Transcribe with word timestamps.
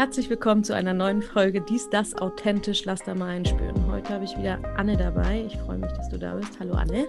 Herzlich 0.00 0.30
willkommen 0.30 0.64
zu 0.64 0.74
einer 0.74 0.94
neuen 0.94 1.20
Folge 1.20 1.60
Dies, 1.60 1.90
das 1.90 2.14
authentisch, 2.14 2.86
lass 2.86 3.00
da 3.00 3.14
mal 3.14 3.28
einspüren. 3.28 3.86
Heute 3.92 4.14
habe 4.14 4.24
ich 4.24 4.34
wieder 4.38 4.58
Anne 4.78 4.96
dabei. 4.96 5.44
Ich 5.46 5.58
freue 5.58 5.76
mich, 5.76 5.92
dass 5.92 6.08
du 6.08 6.18
da 6.18 6.36
bist. 6.36 6.58
Hallo 6.58 6.72
Anne. 6.72 7.06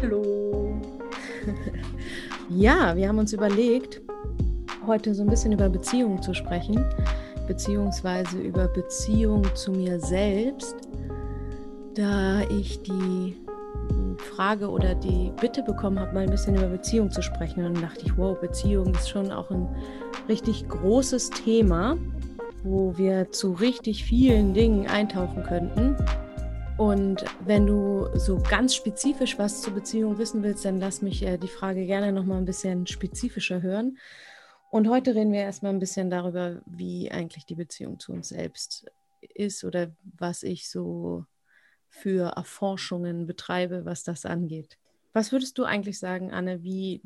Hallo. 0.00 0.80
ja, 2.48 2.96
wir 2.96 3.06
haben 3.06 3.18
uns 3.18 3.34
überlegt, 3.34 4.00
heute 4.86 5.14
so 5.14 5.24
ein 5.24 5.28
bisschen 5.28 5.52
über 5.52 5.68
Beziehungen 5.68 6.22
zu 6.22 6.32
sprechen, 6.32 6.82
beziehungsweise 7.46 8.38
über 8.38 8.66
Beziehung 8.66 9.44
zu 9.54 9.72
mir 9.72 10.00
selbst, 10.00 10.76
da 11.94 12.40
ich 12.48 12.82
die 12.82 13.36
Frage 14.36 14.70
oder 14.70 14.94
die 14.94 15.32
Bitte 15.40 15.62
bekommen 15.62 15.98
habe, 15.98 16.14
mal 16.14 16.24
ein 16.24 16.30
bisschen 16.30 16.56
über 16.56 16.68
Beziehung 16.68 17.10
zu 17.10 17.22
sprechen. 17.22 17.64
Und 17.64 17.74
dann 17.74 17.82
dachte 17.82 18.06
ich, 18.06 18.16
wow, 18.16 18.38
Beziehung 18.38 18.94
ist 18.94 19.08
schon 19.08 19.30
auch 19.30 19.50
ein 19.50 19.68
richtig 20.28 20.68
großes 20.68 21.30
Thema, 21.30 21.98
wo 22.62 22.96
wir 22.96 23.30
zu 23.30 23.52
richtig 23.52 24.04
vielen 24.04 24.54
Dingen 24.54 24.86
eintauchen 24.86 25.42
könnten. 25.42 25.96
Und 26.78 27.24
wenn 27.44 27.66
du 27.66 28.08
so 28.14 28.38
ganz 28.38 28.74
spezifisch 28.74 29.38
was 29.38 29.60
zur 29.60 29.74
Beziehung 29.74 30.18
wissen 30.18 30.42
willst, 30.42 30.64
dann 30.64 30.80
lass 30.80 31.02
mich 31.02 31.22
äh, 31.22 31.36
die 31.36 31.48
Frage 31.48 31.86
gerne 31.86 32.12
noch 32.12 32.24
mal 32.24 32.38
ein 32.38 32.44
bisschen 32.44 32.86
spezifischer 32.86 33.62
hören. 33.62 33.98
Und 34.70 34.88
heute 34.88 35.14
reden 35.14 35.32
wir 35.32 35.40
erstmal 35.40 35.72
ein 35.72 35.78
bisschen 35.78 36.08
darüber, 36.08 36.62
wie 36.64 37.10
eigentlich 37.10 37.44
die 37.44 37.54
Beziehung 37.54 38.00
zu 38.00 38.12
uns 38.12 38.30
selbst 38.30 38.86
ist 39.20 39.64
oder 39.64 39.94
was 40.18 40.42
ich 40.42 40.70
so 40.70 41.26
für 41.92 42.32
Erforschungen 42.36 43.26
betreibe, 43.26 43.84
was 43.84 44.02
das 44.02 44.24
angeht. 44.24 44.78
Was 45.12 45.30
würdest 45.30 45.58
du 45.58 45.64
eigentlich 45.64 45.98
sagen, 45.98 46.32
Anne, 46.32 46.62
wie 46.62 47.02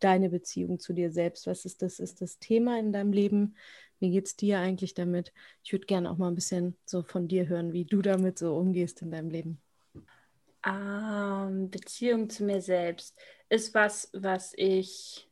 deine 0.00 0.30
Beziehung 0.30 0.80
zu 0.80 0.94
dir 0.94 1.10
selbst? 1.12 1.46
Was 1.46 1.66
ist 1.66 1.82
das? 1.82 2.00
Ist 2.00 2.22
das 2.22 2.38
Thema 2.38 2.78
in 2.78 2.90
deinem 2.90 3.12
Leben? 3.12 3.54
Wie 4.00 4.10
geht 4.10 4.26
es 4.26 4.36
dir 4.36 4.58
eigentlich 4.58 4.94
damit? 4.94 5.32
Ich 5.62 5.72
würde 5.72 5.84
gerne 5.84 6.10
auch 6.10 6.16
mal 6.16 6.28
ein 6.28 6.34
bisschen 6.34 6.74
so 6.86 7.02
von 7.02 7.28
dir 7.28 7.48
hören, 7.48 7.74
wie 7.74 7.84
du 7.84 8.00
damit 8.00 8.38
so 8.38 8.56
umgehst 8.56 9.02
in 9.02 9.10
deinem 9.10 9.28
Leben. 9.28 9.60
Ähm, 10.66 11.70
Beziehung 11.70 12.30
zu 12.30 12.44
mir 12.44 12.62
selbst 12.62 13.14
ist 13.50 13.74
was, 13.74 14.08
was 14.14 14.54
ich 14.56 15.28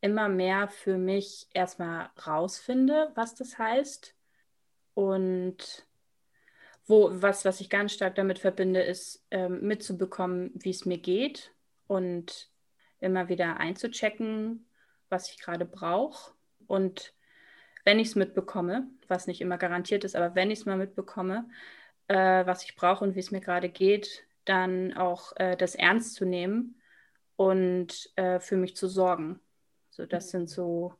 immer 0.00 0.30
mehr 0.30 0.68
für 0.68 0.96
mich 0.96 1.46
erstmal 1.52 2.08
rausfinde, 2.26 3.12
was 3.14 3.34
das 3.34 3.58
heißt. 3.58 4.14
Und 4.94 5.87
wo, 6.88 7.10
was, 7.12 7.44
was 7.44 7.60
ich 7.60 7.70
ganz 7.70 7.92
stark 7.92 8.14
damit 8.14 8.38
verbinde, 8.38 8.80
ist 8.80 9.24
ähm, 9.30 9.60
mitzubekommen, 9.60 10.50
wie 10.54 10.70
es 10.70 10.86
mir 10.86 10.98
geht 10.98 11.52
und 11.86 12.50
immer 12.98 13.28
wieder 13.28 13.58
einzuchecken, 13.58 14.66
was 15.08 15.30
ich 15.30 15.38
gerade 15.38 15.66
brauche. 15.66 16.32
Und 16.66 17.14
wenn 17.84 17.98
ich 17.98 18.08
es 18.08 18.14
mitbekomme, 18.16 18.88
was 19.06 19.26
nicht 19.26 19.40
immer 19.40 19.58
garantiert 19.58 20.04
ist, 20.04 20.16
aber 20.16 20.34
wenn 20.34 20.50
ich 20.50 20.60
es 20.60 20.66
mal 20.66 20.76
mitbekomme, 20.76 21.48
äh, 22.08 22.46
was 22.46 22.64
ich 22.64 22.74
brauche 22.74 23.04
und 23.04 23.14
wie 23.14 23.20
es 23.20 23.30
mir 23.30 23.40
gerade 23.40 23.68
geht, 23.68 24.24
dann 24.44 24.94
auch 24.94 25.32
äh, 25.36 25.56
das 25.56 25.74
ernst 25.74 26.14
zu 26.14 26.24
nehmen 26.24 26.80
und 27.36 28.10
äh, 28.16 28.40
für 28.40 28.56
mich 28.56 28.76
zu 28.76 28.88
sorgen. 28.88 29.40
So, 29.90 30.06
das 30.06 30.30
sind 30.30 30.48
so 30.48 30.94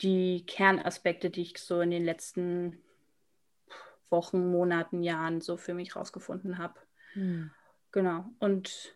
die 0.00 0.46
Kernaspekte, 0.46 1.28
die 1.28 1.42
ich 1.42 1.58
so 1.58 1.82
in 1.82 1.90
den 1.90 2.04
letzten 2.04 2.82
Wochen, 4.10 4.50
Monaten, 4.50 5.02
Jahren 5.02 5.40
so 5.40 5.56
für 5.56 5.74
mich 5.74 5.96
rausgefunden 5.96 6.58
habe. 6.58 6.74
Hm. 7.14 7.50
Genau. 7.92 8.24
Und, 8.38 8.94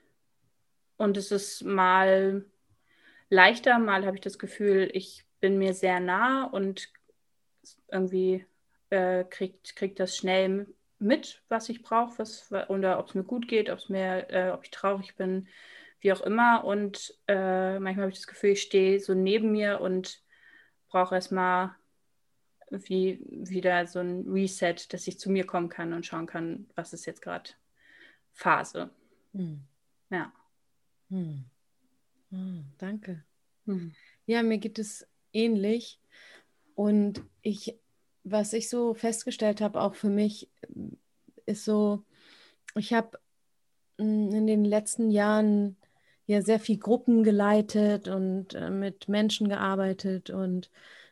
und 0.96 1.16
es 1.16 1.30
ist 1.30 1.64
mal 1.64 2.44
leichter, 3.28 3.78
mal 3.78 4.06
habe 4.06 4.16
ich 4.16 4.22
das 4.22 4.38
Gefühl, 4.38 4.90
ich 4.92 5.24
bin 5.40 5.58
mir 5.58 5.74
sehr 5.74 6.00
nah 6.00 6.44
und 6.44 6.88
irgendwie 7.90 8.46
äh, 8.90 9.24
kriegt, 9.24 9.76
kriegt 9.76 10.00
das 10.00 10.16
schnell 10.16 10.66
mit, 10.98 11.42
was 11.48 11.68
ich 11.68 11.82
brauche, 11.82 12.18
was, 12.18 12.50
oder 12.68 12.98
ob 12.98 13.08
es 13.08 13.14
mir 13.14 13.24
gut 13.24 13.48
geht, 13.48 13.70
ob's 13.70 13.88
mir, 13.88 14.30
äh, 14.30 14.50
ob 14.50 14.64
ich 14.64 14.70
traurig 14.70 15.16
bin, 15.16 15.48
wie 16.00 16.12
auch 16.12 16.20
immer. 16.20 16.64
Und 16.64 17.18
äh, 17.26 17.78
manchmal 17.78 18.04
habe 18.04 18.12
ich 18.12 18.18
das 18.18 18.26
Gefühl, 18.26 18.50
ich 18.50 18.62
stehe 18.62 19.00
so 19.00 19.14
neben 19.14 19.52
mir 19.52 19.80
und 19.80 20.22
brauche 20.88 21.14
erstmal 21.14 21.74
wie 22.88 23.20
wieder 23.28 23.86
so 23.86 24.00
ein 24.00 24.28
Reset, 24.28 24.76
dass 24.90 25.06
ich 25.06 25.18
zu 25.18 25.30
mir 25.30 25.46
kommen 25.46 25.68
kann 25.68 25.92
und 25.92 26.06
schauen 26.06 26.26
kann, 26.26 26.66
was 26.74 26.92
ist 26.92 27.06
jetzt 27.06 27.22
gerade 27.22 27.50
Phase. 28.32 28.90
Hm. 29.32 29.60
Ja. 30.10 30.32
Hm. 31.10 31.44
Oh, 32.32 32.62
danke. 32.78 33.24
Hm. 33.66 33.92
Ja, 34.26 34.42
mir 34.42 34.58
geht 34.58 34.78
es 34.78 35.06
ähnlich. 35.32 36.00
Und 36.74 37.22
ich, 37.42 37.78
was 38.24 38.52
ich 38.52 38.68
so 38.68 38.94
festgestellt 38.94 39.60
habe, 39.60 39.80
auch 39.80 39.94
für 39.94 40.10
mich, 40.10 40.50
ist 41.46 41.64
so, 41.64 42.04
ich 42.74 42.92
habe 42.92 43.18
hm, 43.98 44.32
in 44.32 44.46
den 44.46 44.64
letzten 44.64 45.10
Jahren 45.10 45.76
ja 46.26 46.42
sehr 46.42 46.58
viel 46.58 46.78
Gruppen 46.78 47.22
geleitet 47.22 48.08
und 48.08 48.54
äh, 48.54 48.70
mit 48.70 49.08
Menschen 49.08 49.48
gearbeitet 49.48 50.30
und 50.30 50.70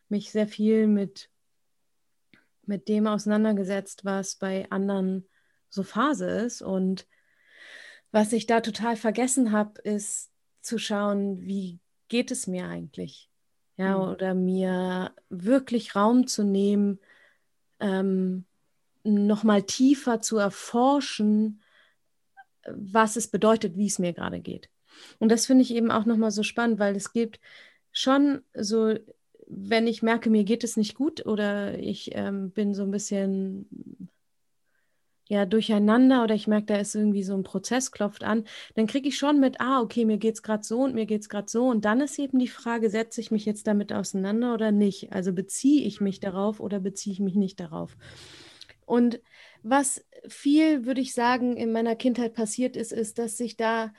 mich 0.09 0.31
sehr 0.33 0.47
viel 0.49 0.87
mit 0.87 1.29
mit 2.67 2.89
dem 2.89 3.06
auseinandergesetzt, 3.06 4.05
was 4.05 4.37
bei 4.37 4.71
anderen 4.71 5.28
so 5.69 5.83
Phase 5.83 6.28
ist. 6.28 6.62
Und 6.62 7.06
was 8.11 8.33
ich 8.33 8.47
da 8.47 8.61
total 8.61 8.97
vergessen 8.97 9.53
habe, 9.53 9.81
ist 9.83 10.31
zu 10.61 10.78
schauen, 10.78 11.41
wie 11.41 11.81
geht 12.09 12.31
es 12.31 12.47
mir 12.47 12.67
eigentlich? 12.69 13.31
Ja, 13.77 13.97
mhm. 13.97 14.03
oder 14.11 14.34
mir 14.34 15.15
wirklich 15.31 15.97
Raum 15.97 16.27
zu 16.27 16.45
nehmen, 16.45 17.00
ähm, 17.81 18.45
nochmal 19.03 19.62
tiefer 19.62 20.21
zu 20.21 20.37
erforschen, 20.37 21.62
was 22.67 23.17
es 23.17 23.29
bedeutet, 23.29 23.77
wie 23.77 23.87
es 23.87 23.99
mir 23.99 24.12
gerade 24.12 24.41
geht. 24.41 24.69
Und 25.19 25.31
das 25.31 25.47
finde 25.47 25.62
ich 25.62 25.75
eben 25.75 25.91
auch 25.91 26.05
nochmal 26.05 26.31
so 26.31 26.43
spannend, 26.43 26.79
weil 26.79 26.94
es 26.94 27.12
gibt 27.12 27.41
schon 27.93 28.43
so 28.55 28.94
wenn 29.54 29.86
ich 29.86 30.02
merke, 30.02 30.30
mir 30.30 30.44
geht 30.44 30.64
es 30.64 30.76
nicht 30.76 30.94
gut 30.94 31.26
oder 31.26 31.78
ich 31.78 32.10
ähm, 32.14 32.50
bin 32.50 32.74
so 32.74 32.82
ein 32.82 32.90
bisschen 32.90 34.10
ja 35.28 35.46
durcheinander 35.46 36.24
oder 36.24 36.34
ich 36.34 36.46
merke, 36.46 36.66
da 36.66 36.76
ist 36.76 36.94
irgendwie 36.94 37.22
so 37.22 37.34
ein 37.34 37.42
Prozess, 37.42 37.90
klopft 37.92 38.24
an, 38.24 38.44
dann 38.74 38.86
kriege 38.86 39.08
ich 39.08 39.16
schon 39.16 39.40
mit, 39.40 39.60
ah, 39.60 39.80
okay, 39.80 40.04
mir 40.04 40.18
geht 40.18 40.34
es 40.34 40.42
gerade 40.42 40.64
so 40.64 40.80
und 40.80 40.94
mir 40.94 41.06
geht 41.06 41.22
es 41.22 41.28
gerade 41.28 41.48
so. 41.48 41.68
Und 41.68 41.84
dann 41.84 42.00
ist 42.00 42.18
eben 42.18 42.38
die 42.38 42.48
Frage, 42.48 42.90
setze 42.90 43.20
ich 43.20 43.30
mich 43.30 43.44
jetzt 43.44 43.66
damit 43.66 43.92
auseinander 43.92 44.54
oder 44.54 44.72
nicht? 44.72 45.12
Also 45.12 45.32
beziehe 45.32 45.86
ich 45.86 46.00
mich 46.00 46.20
darauf 46.20 46.60
oder 46.60 46.80
beziehe 46.80 47.12
ich 47.14 47.20
mich 47.20 47.34
nicht 47.34 47.60
darauf? 47.60 47.96
Und 48.84 49.20
was 49.62 50.04
viel, 50.28 50.86
würde 50.86 51.00
ich 51.00 51.14
sagen, 51.14 51.56
in 51.56 51.72
meiner 51.72 51.96
Kindheit 51.96 52.34
passiert 52.34 52.76
ist, 52.76 52.92
ist, 52.92 53.19
dass 53.19 53.36
sich 53.36 53.56
da 53.56 53.92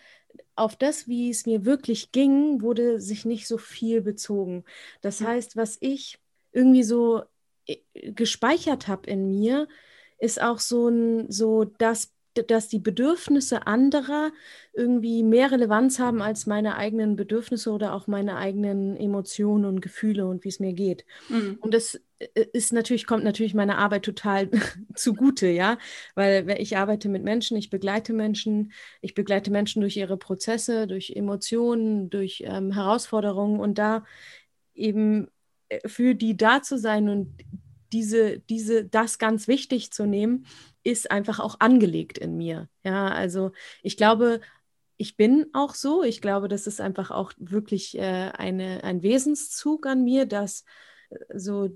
auf 0.56 0.76
das, 0.76 1.08
wie 1.08 1.30
es 1.30 1.46
mir 1.46 1.66
wirklich 1.66 2.12
ging, 2.12 2.62
wurde 2.62 3.00
sich 3.02 3.26
nicht 3.26 3.48
so 3.48 3.58
viel 3.58 4.02
bezogen. 4.02 4.64
Das 5.02 5.20
mhm. 5.20 5.28
heißt, 5.28 5.58
was 5.58 5.78
ich 5.80 6.20
irgendwie 6.52 6.84
so 6.84 7.24
äh, 7.68 7.78
gespeichert 8.12 8.88
habe 8.88 9.10
in 9.10 9.30
mir, 9.30 9.68
ist 10.20 10.42
auch 10.42 10.60
so 10.60 10.88
ein, 10.90 11.32
so 11.32 11.66
das 11.66 12.14
dass 12.48 12.68
die 12.68 12.80
Bedürfnisse 12.80 13.68
anderer 13.68 14.32
irgendwie 14.74 15.24
mehr 15.24 15.52
Relevanz 15.52 16.00
haben 16.00 16.22
als 16.22 16.48
meine 16.48 16.76
eigenen 16.76 17.16
Bedürfnisse 17.16 17.72
oder 17.72 17.94
auch 17.94 18.08
meine 18.08 18.38
eigenen 18.38 18.98
Emotionen 18.98 19.66
und 19.66 19.82
Gefühle 19.82 20.26
und 20.26 20.44
wie 20.44 20.50
es 20.50 20.60
mir 20.60 20.74
geht. 20.74 21.06
Mhm. 21.30 21.58
Und 21.62 21.74
das 21.74 22.02
äh, 22.20 22.46
ist 22.54 22.74
natürlich, 22.74 23.06
kommt 23.06 23.24
natürlich 23.24 23.54
meiner 23.54 23.78
Arbeit 23.78 24.04
total 24.04 24.50
zugute, 24.96 25.48
ja, 25.48 25.78
weil 26.16 26.50
ich 26.60 26.78
arbeite 26.78 27.10
mit 27.10 27.24
Menschen, 27.24 27.58
ich 27.58 27.70
begleite 27.70 28.14
Menschen, 28.14 28.72
ich 29.02 29.14
begleite 29.14 29.52
Menschen 29.52 29.82
durch 29.82 29.98
ihre 29.98 30.18
Prozesse, 30.18 30.88
durch 30.88 31.12
Emotionen, 31.16 32.10
durch 32.10 32.44
ähm, 32.46 32.72
Herausforderungen 32.72 33.60
und 33.60 33.78
da 33.78 34.04
eben 34.74 35.28
äh, 35.70 35.88
für 35.88 36.16
die 36.16 36.36
da 36.38 36.62
zu 36.62 36.78
sein 36.78 37.10
und 37.10 37.36
diese, 37.94 38.40
diese, 38.40 38.86
das 38.86 39.20
ganz 39.20 39.48
wichtig 39.48 39.92
zu 39.94 40.06
nehmen, 40.06 40.46
ist 40.84 41.12
einfach 41.12 41.40
auch 41.40 41.60
angelegt 41.60 42.18
in 42.18 42.36
mir. 42.36 42.68
Ja, 42.84 43.08
also 43.10 43.52
ich 43.84 43.96
glaube, 43.96 44.42
ich 44.98 45.16
bin 45.18 45.48
auch 45.54 45.76
so. 45.76 46.04
Ich 46.04 46.22
glaube, 46.22 46.48
das 46.48 46.68
ist 46.68 46.82
einfach 46.82 47.12
auch 47.12 47.34
wirklich 47.38 47.98
äh, 47.98 48.32
eine, 48.38 48.84
ein 48.84 49.04
Wesenszug 49.04 49.86
an 49.86 50.04
mir, 50.04 50.26
dass 50.26 50.66
äh, 51.10 51.18
so 51.36 51.70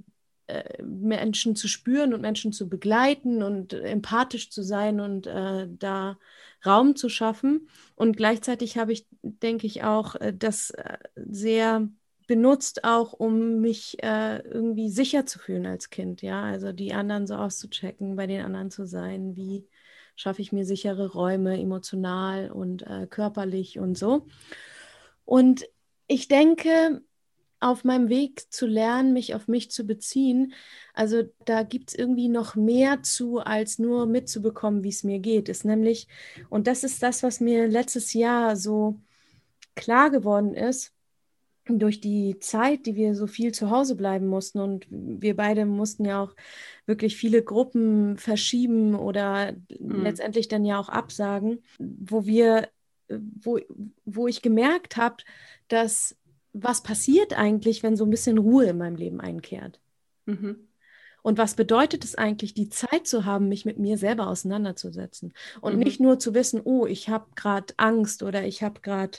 äh, 0.47 0.81
Menschen 0.83 1.55
zu 1.55 1.67
spüren 1.67 2.13
und 2.13 2.21
Menschen 2.21 2.53
zu 2.53 2.69
begleiten 2.69 3.43
und 3.43 3.73
empathisch 3.73 4.49
zu 4.49 4.63
sein 4.63 4.99
und 4.99 5.27
äh, 5.27 5.67
da 5.69 6.17
Raum 6.65 6.95
zu 6.95 7.09
schaffen. 7.09 7.69
Und 7.95 8.17
gleichzeitig 8.17 8.77
habe 8.77 8.93
ich, 8.93 9.07
denke 9.21 9.67
ich, 9.67 9.83
auch 9.83 10.15
äh, 10.15 10.33
das 10.33 10.71
äh, 10.71 10.97
sehr 11.15 11.89
benutzt 12.27 12.83
auch, 12.83 13.13
um 13.13 13.61
mich 13.61 14.01
äh, 14.03 14.39
irgendwie 14.39 14.89
sicher 14.89 15.25
zu 15.25 15.39
fühlen 15.39 15.65
als 15.65 15.89
Kind, 15.89 16.21
ja, 16.21 16.43
also 16.43 16.71
die 16.73 16.93
anderen 16.93 17.25
so 17.25 17.35
auszuchecken, 17.35 18.15
bei 18.15 18.27
den 18.27 18.41
anderen 18.41 18.69
zu 18.69 18.85
sein, 18.85 19.35
wie 19.35 19.67
schaffe 20.15 20.41
ich 20.41 20.51
mir 20.51 20.65
sichere 20.65 21.11
Räume 21.11 21.59
emotional 21.59 22.51
und 22.51 22.83
äh, 22.83 23.07
körperlich 23.07 23.79
und 23.79 23.97
so. 23.97 24.27
Und 25.25 25.65
ich 26.07 26.27
denke, 26.27 27.01
auf 27.59 27.83
meinem 27.83 28.09
Weg 28.09 28.51
zu 28.51 28.67
lernen, 28.67 29.13
mich 29.13 29.33
auf 29.33 29.47
mich 29.47 29.71
zu 29.71 29.85
beziehen. 29.85 30.53
Also 30.93 31.23
da 31.45 31.63
gibt 31.63 31.89
es 31.89 31.95
irgendwie 31.95 32.29
noch 32.29 32.55
mehr 32.55 33.01
zu, 33.03 33.39
als 33.39 33.79
nur 33.79 34.05
mitzubekommen, 34.05 34.83
wie 34.83 34.89
es 34.89 35.03
mir 35.03 35.19
geht. 35.19 35.49
Ist 35.49 35.65
nämlich, 35.65 36.07
und 36.49 36.67
das 36.67 36.83
ist 36.83 37.01
das, 37.01 37.23
was 37.23 37.39
mir 37.39 37.67
letztes 37.67 38.13
Jahr 38.13 38.55
so 38.55 38.99
klar 39.75 40.11
geworden 40.11 40.53
ist, 40.53 40.93
durch 41.69 42.01
die 42.01 42.39
Zeit, 42.39 42.85
die 42.85 42.95
wir 42.95 43.15
so 43.15 43.27
viel 43.27 43.53
zu 43.53 43.69
Hause 43.69 43.95
bleiben 43.95 44.27
mussten 44.27 44.59
und 44.59 44.87
wir 44.89 45.35
beide 45.35 45.65
mussten 45.65 46.05
ja 46.05 46.23
auch 46.23 46.35
wirklich 46.85 47.15
viele 47.17 47.43
Gruppen 47.43 48.17
verschieben 48.17 48.95
oder 48.95 49.53
mhm. 49.79 50.01
letztendlich 50.01 50.47
dann 50.47 50.65
ja 50.65 50.79
auch 50.79 50.89
absagen, 50.89 51.63
wo 51.77 52.25
wir, 52.25 52.69
wo, 53.09 53.59
wo 54.05 54.27
ich 54.27 54.41
gemerkt 54.41 54.97
habe, 54.97 55.17
dass 55.67 56.15
was 56.53 56.81
passiert 56.81 57.37
eigentlich, 57.37 57.83
wenn 57.83 57.95
so 57.95 58.05
ein 58.05 58.09
bisschen 58.09 58.37
Ruhe 58.37 58.65
in 58.65 58.77
meinem 58.77 58.95
Leben 58.95 59.21
einkehrt? 59.21 59.79
Mhm. 60.25 60.67
Und 61.21 61.37
was 61.37 61.55
bedeutet 61.55 62.05
es 62.05 62.15
eigentlich, 62.15 62.53
die 62.53 62.69
Zeit 62.69 63.05
zu 63.05 63.25
haben, 63.25 63.49
mich 63.49 63.65
mit 63.65 63.77
mir 63.77 63.97
selber 63.97 64.27
auseinanderzusetzen 64.27 65.33
und 65.59 65.73
mhm. 65.73 65.79
nicht 65.79 65.99
nur 65.99 66.19
zu 66.19 66.33
wissen, 66.33 66.61
oh, 66.63 66.85
ich 66.85 67.09
habe 67.09 67.27
gerade 67.35 67.73
Angst 67.77 68.23
oder 68.23 68.45
ich 68.45 68.63
habe 68.63 68.79
gerade 68.79 69.17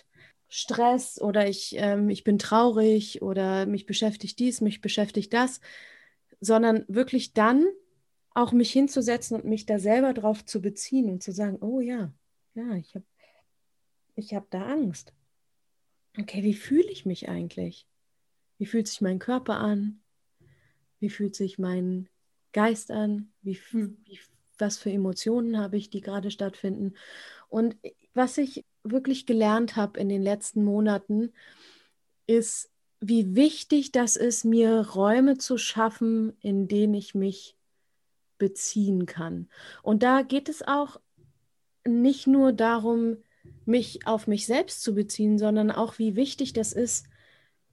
Stress 0.49 1.21
oder 1.21 1.49
ich, 1.49 1.77
ähm, 1.77 2.09
ich 2.09 2.25
bin 2.25 2.39
traurig 2.39 3.23
oder 3.23 3.67
mich 3.67 3.87
beschäftigt 3.87 4.39
dies, 4.39 4.61
mich 4.61 4.81
beschäftigt 4.81 5.33
das, 5.33 5.61
sondern 6.41 6.85
wirklich 6.89 7.35
dann 7.35 7.67
auch 8.35 8.53
mich 8.53 8.73
hinzusetzen 8.73 9.37
und 9.37 9.45
mich 9.45 9.67
da 9.67 9.79
selber 9.79 10.15
drauf 10.15 10.45
zu 10.45 10.63
beziehen 10.63 11.11
und 11.11 11.23
zu 11.23 11.33
sagen, 11.33 11.59
oh 11.61 11.81
ja, 11.81 12.13
ja, 12.55 12.75
ich 12.75 12.95
habe 12.95 13.05
ich 14.15 14.35
hab 14.35 14.51
da 14.51 14.67
Angst 14.67 15.13
okay, 16.19 16.43
wie 16.43 16.55
fühle 16.55 16.91
ich 16.91 17.07
mich 17.07 17.29
eigentlich? 17.29 17.87
Wie 18.59 18.67
fühlt 18.67 18.89
sich 18.89 19.01
mein 19.01 19.19
Körper 19.19 19.59
an? 19.59 20.01
Wie 21.01 21.11
fühlt 21.11 21.35
sich 21.35 21.59
mein 21.59 22.09
Geist 22.53 22.91
an? 22.91 23.33
Wie, 23.43 23.55
hm. 23.55 23.99
wie, 24.05 24.19
was 24.59 24.79
für 24.79 24.91
Emotionen 24.91 25.59
habe 25.59 25.77
ich, 25.77 25.91
die 25.91 26.01
gerade 26.01 26.31
stattfinden? 26.31 26.95
Und 27.49 27.77
was 28.15 28.39
ich 28.39 28.65
wirklich 28.91 29.27
gelernt 29.27 29.77
habe 29.77 29.99
in 30.01 30.09
den 30.09 30.23
letzten 30.23 30.65
Monaten, 30.65 31.33
ist, 32.27 32.71
wie 33.01 33.35
wichtig 33.35 33.93
das 33.93 34.17
ist, 34.17 34.45
mir 34.45 34.81
Räume 34.89 35.39
zu 35.39 35.57
schaffen, 35.57 36.33
in 36.41 36.69
denen 36.69 36.95
ich 36.95 37.15
mich 37.15 37.57
beziehen 38.39 39.07
kann. 39.07 39.49
Und 39.83 40.03
da 40.03 40.23
geht 40.23 40.49
es 40.49 40.67
auch 40.67 41.01
nicht 41.87 42.27
nur 42.27 42.53
darum, 42.53 43.19
mich 43.65 44.07
auf 44.07 44.27
mich 44.27 44.47
selbst 44.47 44.83
zu 44.83 44.95
beziehen, 44.95 45.39
sondern 45.39 45.71
auch, 45.71 45.99
wie 45.99 46.17
wichtig 46.17 46.53
das 46.53 46.73
ist, 46.73 47.07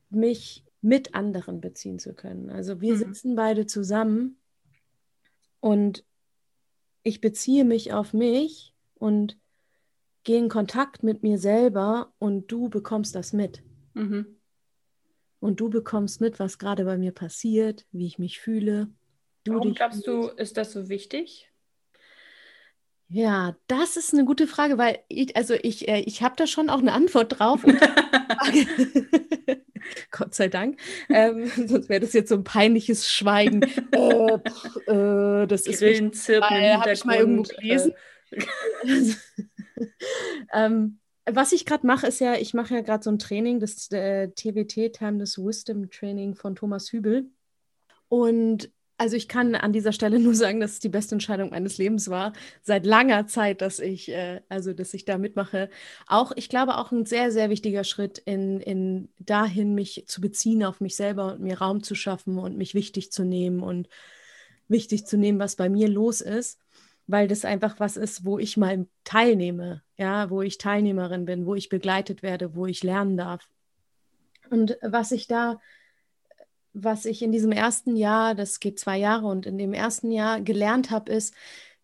mich 0.10 0.64
mit 0.82 1.16
anderen 1.16 1.62
beziehen 1.62 2.00
zu 2.00 2.14
können. 2.14 2.50
Also 2.50 2.82
wir 2.82 2.94
mhm. 2.94 2.98
sitzen 3.00 3.36
beide 3.36 3.66
zusammen 3.66 4.38
und 5.60 6.04
ich 7.04 7.22
beziehe 7.22 7.66
mich 7.66 7.94
auf 7.94 8.14
mich 8.14 8.74
und 8.96 9.38
gehe 10.26 10.38
in 10.38 10.50
Kontakt 10.50 11.04
mit 11.04 11.24
mir 11.24 11.38
selber 11.38 12.12
und 12.20 12.52
du 12.52 12.70
bekommst 12.70 13.16
das 13.16 13.32
mit. 13.32 13.64
Mhm. 13.94 14.26
Und 15.40 15.60
du 15.60 15.70
bekommst 15.70 16.20
mit, 16.20 16.40
was 16.40 16.58
gerade 16.58 16.84
bei 16.84 16.98
mir 16.98 17.14
passiert, 17.14 17.86
wie 17.92 18.08
ich 18.08 18.20
mich 18.20 18.40
fühle. 18.40 18.90
Du 19.46 19.54
Warum 19.54 19.74
glaubst 19.74 20.06
du, 20.06 20.28
ist 20.28 20.58
das 20.58 20.74
so 20.74 20.90
wichtig? 20.90 21.50
Ja, 23.08 23.56
das 23.68 23.98
ist 23.98 24.14
eine 24.14 24.26
gute 24.26 24.48
Frage, 24.48 24.78
weil 24.78 25.00
ich, 25.08 25.38
also 25.38 25.54
ich, 25.54 25.88
äh, 25.88 26.02
ich 26.02 26.24
habe 26.24 26.36
da 26.36 26.48
schon 26.48 26.70
auch 26.70 26.80
eine 26.80 26.94
Antwort 26.94 27.40
drauf. 27.40 27.64
Gott 30.12 30.34
sei 30.34 30.48
Dank. 30.48 30.80
Ähm, 31.10 31.48
sonst 31.68 31.90
wäre 31.90 32.00
das 32.00 32.14
jetzt 32.14 32.30
so 32.30 32.36
ein 32.36 32.44
peinliches 32.44 33.10
Schweigen. 33.10 33.62
äh, 33.62 34.40
pff, 34.40 34.88
äh, 34.88 35.48
das 35.48 35.68
ist 35.68 35.82
habe 35.82 36.92
ich 36.92 37.06
mal 37.06 37.18
irgendwo 37.18 37.44
gelesen. 37.44 37.94
Äh. 39.76 39.86
ähm, 40.54 41.00
was 41.26 41.52
ich 41.54 41.66
gerade 41.66 41.88
mache, 41.88 42.08
ist 42.08 42.20
ja, 42.20 42.36
ich 42.36 42.54
mache 42.54 42.76
ja 42.76 42.82
gerade 42.82 43.04
so 43.04 43.10
ein 43.10 43.20
Training, 43.20 43.60
das 43.60 43.92
äh, 43.92 44.30
TWT, 44.30 44.94
Timeless 44.94 45.38
Wisdom 45.38 45.90
Training 45.90 46.36
von 46.36 46.56
Thomas 46.56 46.92
Hübel. 46.92 47.32
Und 48.10 48.70
also 48.98 49.18
ich 49.18 49.28
kann 49.28 49.56
an 49.56 49.74
dieser 49.74 49.92
Stelle 49.92 50.20
nur 50.20 50.36
sagen, 50.36 50.60
dass 50.60 50.74
es 50.74 50.80
die 50.80 50.90
beste 50.90 51.16
Entscheidung 51.16 51.50
meines 51.50 51.78
Lebens 51.78 52.10
war, 52.10 52.34
seit 52.62 52.86
langer 52.86 53.28
Zeit, 53.28 53.62
dass 53.62 53.80
ich, 53.80 54.10
äh, 54.10 54.42
also 54.50 54.74
dass 54.74 54.94
ich 54.94 55.06
da 55.06 55.18
mitmache. 55.18 55.70
Auch, 56.08 56.32
ich 56.36 56.50
glaube, 56.50 56.78
auch 56.78 56.92
ein 56.92 57.06
sehr, 57.06 57.32
sehr 57.32 57.50
wichtiger 57.50 57.84
Schritt 57.84 58.20
in, 58.20 58.60
in 58.60 59.10
dahin, 59.20 59.74
mich 59.74 60.06
zu 60.08 60.22
beziehen 60.22 60.64
auf 60.64 60.80
mich 60.80 60.96
selber 60.96 61.34
und 61.34 61.42
mir 61.42 61.58
Raum 61.58 61.84
zu 61.84 61.96
schaffen 61.96 62.38
und 62.38 62.58
mich 62.58 62.74
wichtig 62.76 63.12
zu 63.12 63.24
nehmen 63.24 63.62
und 63.62 63.90
wichtig 64.68 65.06
zu 65.06 65.18
nehmen, 65.18 65.40
was 65.40 65.56
bei 65.56 65.70
mir 65.70 65.88
los 65.88 66.22
ist, 66.22 66.60
weil 67.08 67.28
das 67.28 67.46
einfach 67.46 67.80
was 67.80 67.98
ist, 67.98 68.26
wo 68.26 68.40
ich 68.40 68.58
mal 68.58 68.88
teilnehme, 69.04 69.84
ja, 69.98 70.30
wo 70.30 70.42
ich 70.42 70.58
Teilnehmerin 70.58 71.26
bin, 71.26 71.46
wo 71.46 71.56
ich 71.56 71.70
begleitet 71.70 72.24
werde, 72.24 72.56
wo 72.56 72.66
ich 72.66 72.84
lernen 72.84 73.18
darf. 73.18 73.48
Und 74.50 74.78
was 74.82 75.12
ich 75.12 75.28
da 75.28 75.60
was 76.76 77.06
ich 77.06 77.22
in 77.22 77.32
diesem 77.32 77.54
ersten 77.54 77.96
Jahr, 77.96 78.36
das 78.36 78.60
geht 78.60 78.80
zwei 78.80 78.98
Jahre 78.98 79.28
und 79.28 79.46
in 79.46 79.58
dem 79.58 79.74
ersten 79.74 80.12
Jahr 80.12 80.42
gelernt 80.42 80.92
habe, 80.92 81.12
ist, 81.12 81.34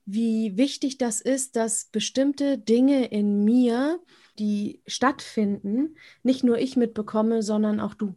wie 0.05 0.57
wichtig 0.57 0.97
das 0.97 1.21
ist, 1.21 1.55
dass 1.55 1.85
bestimmte 1.85 2.57
Dinge 2.57 3.05
in 3.05 3.45
mir, 3.45 3.99
die 4.37 4.81
stattfinden, 4.85 5.95
nicht 6.23 6.43
nur 6.43 6.57
ich 6.57 6.75
mitbekomme, 6.75 7.41
sondern 7.41 7.79
auch 7.79 7.93
du. 7.93 8.15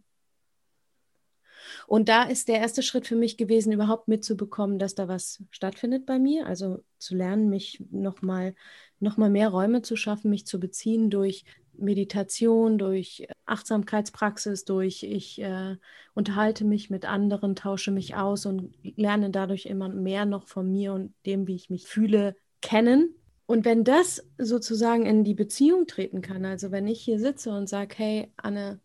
Und 1.87 2.09
da 2.09 2.25
ist 2.25 2.49
der 2.49 2.59
erste 2.59 2.83
Schritt 2.83 3.07
für 3.07 3.17
mich 3.17 3.37
gewesen, 3.37 3.73
überhaupt 3.73 4.09
mitzubekommen, 4.09 4.79
dass 4.79 4.95
da 4.95 5.09
was 5.09 5.43
stattfindet 5.51 6.07
bei 6.07 6.19
mir. 6.19 6.47
Also 6.47 6.83
zu 6.99 7.15
lernen, 7.15 7.51
mich 7.51 7.85
nochmal 7.91 8.55
noch 9.01 9.17
mal 9.17 9.31
mehr 9.31 9.51
Räume 9.51 9.83
zu 9.83 9.97
schaffen, 9.97 10.31
mich 10.31 10.47
zu 10.47 10.59
beziehen 10.59 11.11
durch 11.11 11.45
Meditation, 11.77 12.79
durch 12.79 13.27
Achtsamkeitspraxis, 13.47 14.65
durch 14.65 15.03
ich 15.03 15.41
äh, 15.41 15.77
unterhalte 16.15 16.65
mich 16.65 16.91
mit 16.91 17.05
anderen, 17.05 17.57
tausche 17.57 17.91
mich 17.91 18.15
aus 18.17 18.47
und 18.47 18.75
lerne 18.83 19.31
dadurch 19.31 19.67
immer 19.67 19.89
mehr 19.89 20.25
noch 20.25 20.47
von 20.47 20.71
mir 20.71 20.93
und 20.93 21.15
dem, 21.27 21.47
wie 21.47 21.57
ich 21.57 21.71
mich 21.71 21.87
fühle, 21.87 22.37
kennen. 22.61 23.15
Und 23.47 23.65
wenn 23.65 23.85
das 23.85 24.27
sozusagen 24.39 25.05
in 25.05 25.25
die 25.25 25.35
Beziehung 25.35 25.87
treten 25.87 26.23
kann, 26.23 26.45
also 26.45 26.71
wenn 26.71 26.87
ich 26.87 27.03
hier 27.03 27.19
sitze 27.19 27.51
und 27.51 27.69
sage, 27.69 27.95
hey 27.99 28.33
Anne, 28.37 28.81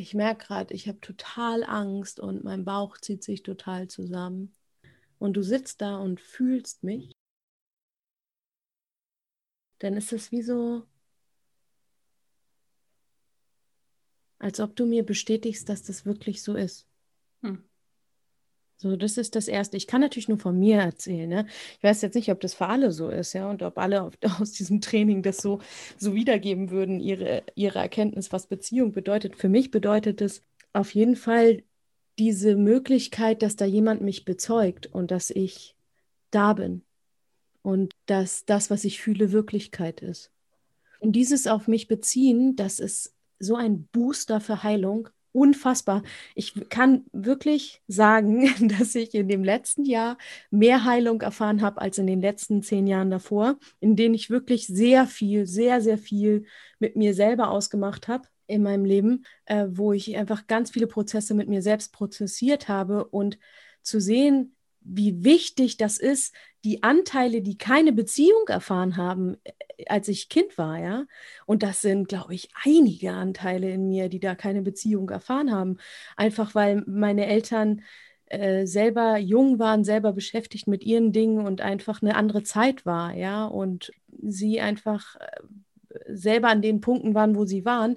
ich 0.00 0.14
merke 0.14 0.46
gerade, 0.46 0.74
ich 0.74 0.88
habe 0.88 1.00
total 1.00 1.62
Angst 1.62 2.20
und 2.20 2.42
mein 2.42 2.64
Bauch 2.64 2.96
zieht 2.98 3.22
sich 3.22 3.42
total 3.42 3.88
zusammen. 3.88 4.54
Und 5.18 5.34
du 5.34 5.42
sitzt 5.42 5.82
da 5.82 5.96
und 5.98 6.20
fühlst 6.20 6.82
mich, 6.82 7.12
dann 9.78 9.94
ist 9.96 10.12
es 10.12 10.32
wie 10.32 10.42
so, 10.42 10.86
als 14.38 14.58
ob 14.60 14.74
du 14.74 14.86
mir 14.86 15.04
bestätigst, 15.04 15.68
dass 15.68 15.82
das 15.82 16.06
wirklich 16.06 16.42
so 16.42 16.54
ist. 16.54 16.89
So, 18.80 18.96
das 18.96 19.18
ist 19.18 19.36
das 19.36 19.46
Erste. 19.46 19.76
Ich 19.76 19.86
kann 19.86 20.00
natürlich 20.00 20.28
nur 20.30 20.38
von 20.38 20.58
mir 20.58 20.78
erzählen. 20.78 21.28
Ne? 21.28 21.46
Ich 21.76 21.82
weiß 21.82 22.00
jetzt 22.00 22.14
nicht, 22.14 22.30
ob 22.30 22.40
das 22.40 22.54
für 22.54 22.66
alle 22.66 22.92
so 22.92 23.10
ist, 23.10 23.34
ja, 23.34 23.50
und 23.50 23.62
ob 23.62 23.76
alle 23.76 24.02
auf, 24.02 24.14
aus 24.40 24.52
diesem 24.52 24.80
Training 24.80 25.22
das 25.22 25.36
so, 25.36 25.60
so 25.98 26.14
wiedergeben 26.14 26.70
würden, 26.70 26.98
ihre, 26.98 27.42
ihre 27.54 27.78
Erkenntnis, 27.78 28.32
was 28.32 28.46
Beziehung 28.46 28.92
bedeutet. 28.92 29.36
Für 29.36 29.50
mich 29.50 29.70
bedeutet 29.70 30.22
es 30.22 30.42
auf 30.72 30.94
jeden 30.94 31.14
Fall 31.14 31.62
diese 32.18 32.56
Möglichkeit, 32.56 33.42
dass 33.42 33.54
da 33.54 33.66
jemand 33.66 34.00
mich 34.00 34.24
bezeugt 34.24 34.86
und 34.86 35.10
dass 35.10 35.28
ich 35.28 35.76
da 36.30 36.54
bin 36.54 36.80
und 37.60 37.92
dass 38.06 38.46
das, 38.46 38.70
was 38.70 38.84
ich 38.84 38.98
fühle, 38.98 39.30
Wirklichkeit 39.30 40.00
ist. 40.00 40.30
Und 41.00 41.12
dieses 41.12 41.46
auf 41.46 41.68
mich 41.68 41.86
beziehen, 41.86 42.56
das 42.56 42.80
ist 42.80 43.14
so 43.38 43.56
ein 43.56 43.84
Booster 43.92 44.40
für 44.40 44.62
Heilung. 44.62 45.10
Unfassbar. 45.32 46.02
Ich 46.34 46.54
kann 46.70 47.04
wirklich 47.12 47.82
sagen, 47.86 48.50
dass 48.78 48.94
ich 48.96 49.14
in 49.14 49.28
dem 49.28 49.44
letzten 49.44 49.84
Jahr 49.84 50.18
mehr 50.50 50.84
Heilung 50.84 51.20
erfahren 51.20 51.62
habe 51.62 51.80
als 51.80 51.98
in 51.98 52.06
den 52.08 52.20
letzten 52.20 52.62
zehn 52.62 52.86
Jahren 52.86 53.10
davor, 53.10 53.58
in 53.78 53.94
denen 53.94 54.14
ich 54.14 54.30
wirklich 54.30 54.66
sehr 54.66 55.06
viel, 55.06 55.46
sehr, 55.46 55.80
sehr 55.80 55.98
viel 55.98 56.46
mit 56.80 56.96
mir 56.96 57.14
selber 57.14 57.50
ausgemacht 57.50 58.08
habe 58.08 58.26
in 58.48 58.62
meinem 58.62 58.84
Leben, 58.84 59.24
äh, 59.44 59.66
wo 59.70 59.92
ich 59.92 60.16
einfach 60.16 60.48
ganz 60.48 60.70
viele 60.72 60.88
Prozesse 60.88 61.34
mit 61.34 61.48
mir 61.48 61.62
selbst 61.62 61.92
prozessiert 61.92 62.68
habe 62.68 63.04
und 63.04 63.38
zu 63.82 64.00
sehen, 64.00 64.56
wie 64.92 65.24
wichtig 65.24 65.76
das 65.76 65.98
ist, 65.98 66.34
die 66.64 66.82
Anteile, 66.82 67.42
die 67.42 67.56
keine 67.56 67.92
Beziehung 67.92 68.48
erfahren 68.48 68.96
haben, 68.96 69.36
äh, 69.44 69.52
als 69.86 70.08
ich 70.08 70.28
Kind 70.28 70.58
war, 70.58 70.78
ja. 70.78 71.06
Und 71.46 71.62
das 71.62 71.80
sind, 71.80 72.08
glaube 72.08 72.34
ich, 72.34 72.50
einige 72.64 73.12
Anteile 73.12 73.70
in 73.70 73.88
mir, 73.88 74.08
die 74.08 74.20
da 74.20 74.34
keine 74.34 74.62
Beziehung 74.62 75.08
erfahren 75.10 75.52
haben. 75.52 75.78
Einfach 76.16 76.54
weil 76.54 76.82
meine 76.86 77.26
Eltern 77.26 77.82
äh, 78.26 78.66
selber 78.66 79.16
jung 79.16 79.58
waren, 79.58 79.84
selber 79.84 80.12
beschäftigt 80.12 80.66
mit 80.66 80.84
ihren 80.84 81.12
Dingen 81.12 81.46
und 81.46 81.60
einfach 81.60 82.02
eine 82.02 82.16
andere 82.16 82.42
Zeit 82.42 82.84
war, 82.84 83.14
ja. 83.14 83.46
Und 83.46 83.92
sie 84.20 84.60
einfach 84.60 85.16
äh, 85.16 85.40
selber 86.08 86.48
an 86.48 86.62
den 86.62 86.80
Punkten 86.80 87.14
waren, 87.14 87.36
wo 87.36 87.44
sie 87.44 87.64
waren 87.64 87.96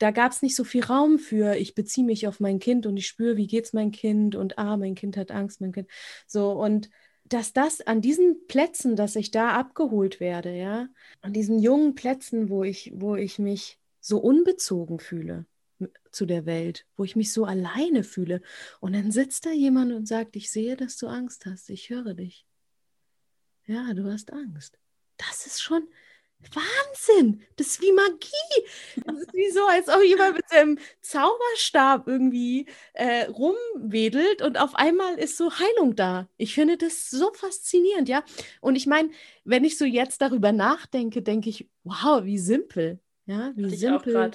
da 0.00 0.10
gab 0.10 0.32
es 0.32 0.40
nicht 0.40 0.56
so 0.56 0.64
viel 0.64 0.82
Raum 0.82 1.18
für, 1.18 1.56
ich 1.56 1.74
beziehe 1.74 2.06
mich 2.06 2.26
auf 2.26 2.40
mein 2.40 2.58
Kind 2.58 2.86
und 2.86 2.96
ich 2.96 3.06
spüre, 3.06 3.36
wie 3.36 3.46
geht 3.46 3.66
es 3.66 3.72
mein 3.74 3.90
Kind 3.90 4.34
und 4.34 4.58
ah, 4.58 4.78
mein 4.78 4.94
Kind 4.94 5.16
hat 5.18 5.30
Angst, 5.30 5.60
mein 5.60 5.72
Kind. 5.72 5.88
So, 6.26 6.52
und 6.52 6.90
dass 7.24 7.52
das 7.52 7.82
an 7.82 8.00
diesen 8.00 8.46
Plätzen, 8.48 8.96
dass 8.96 9.14
ich 9.14 9.30
da 9.30 9.52
abgeholt 9.52 10.18
werde, 10.18 10.56
ja, 10.56 10.88
an 11.20 11.34
diesen 11.34 11.60
jungen 11.60 11.94
Plätzen, 11.94 12.48
wo 12.48 12.64
ich, 12.64 12.92
wo 12.94 13.14
ich 13.14 13.38
mich 13.38 13.78
so 14.00 14.18
unbezogen 14.18 15.00
fühle 15.00 15.44
zu 16.10 16.24
der 16.24 16.46
Welt, 16.46 16.86
wo 16.96 17.04
ich 17.04 17.14
mich 17.14 17.32
so 17.32 17.44
alleine 17.44 18.02
fühle. 18.02 18.40
Und 18.80 18.94
dann 18.94 19.12
sitzt 19.12 19.44
da 19.44 19.50
jemand 19.50 19.92
und 19.92 20.08
sagt, 20.08 20.34
ich 20.34 20.50
sehe, 20.50 20.76
dass 20.76 20.96
du 20.96 21.08
Angst 21.08 21.44
hast, 21.44 21.68
ich 21.68 21.90
höre 21.90 22.14
dich. 22.14 22.46
Ja, 23.66 23.92
du 23.92 24.10
hast 24.10 24.32
Angst. 24.32 24.78
Das 25.18 25.46
ist 25.46 25.60
schon, 25.62 25.86
Wahnsinn! 26.52 27.42
Das 27.56 27.68
ist 27.68 27.82
wie 27.82 27.92
Magie. 27.92 29.04
Das 29.04 29.16
ist 29.16 29.32
wie 29.34 29.50
so, 29.50 29.64
als 29.66 29.88
ob 29.88 30.02
jemand 30.02 30.36
mit 30.36 30.48
seinem 30.48 30.78
Zauberstab 31.00 32.08
irgendwie 32.08 32.66
äh, 32.94 33.26
rumwedelt 33.26 34.42
und 34.42 34.58
auf 34.58 34.74
einmal 34.74 35.18
ist 35.18 35.36
so 35.36 35.50
Heilung 35.52 35.94
da. 35.94 36.28
Ich 36.36 36.54
finde 36.54 36.76
das 36.76 37.10
so 37.10 37.32
faszinierend, 37.32 38.08
ja. 38.08 38.24
Und 38.60 38.76
ich 38.76 38.86
meine, 38.86 39.10
wenn 39.44 39.64
ich 39.64 39.78
so 39.78 39.84
jetzt 39.84 40.22
darüber 40.22 40.52
nachdenke, 40.52 41.22
denke 41.22 41.50
ich, 41.50 41.68
wow, 41.84 42.24
wie 42.24 42.38
simpel. 42.38 43.00
Ja, 43.26 43.52
wie 43.54 43.76
simpel. 43.76 44.32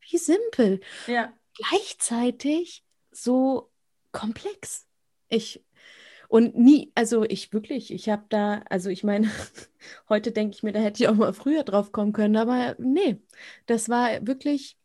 Wie 0.00 0.18
simpel. 0.18 0.80
Ja. 1.06 1.32
Gleichzeitig 1.54 2.84
so 3.10 3.70
komplex. 4.12 4.86
Ich 5.28 5.64
und 6.32 6.56
nie, 6.56 6.90
also 6.94 7.24
ich 7.24 7.52
wirklich, 7.52 7.92
ich 7.92 8.08
habe 8.08 8.24
da, 8.30 8.62
also 8.70 8.88
ich 8.88 9.04
meine, 9.04 9.30
heute 10.08 10.32
denke 10.32 10.56
ich 10.56 10.62
mir, 10.62 10.72
da 10.72 10.80
hätte 10.80 11.02
ich 11.02 11.08
auch 11.10 11.14
mal 11.14 11.34
früher 11.34 11.62
drauf 11.62 11.92
kommen 11.92 12.14
können, 12.14 12.36
aber 12.38 12.74
nee, 12.78 13.18
das 13.66 13.90
war 13.90 14.26
wirklich 14.26 14.78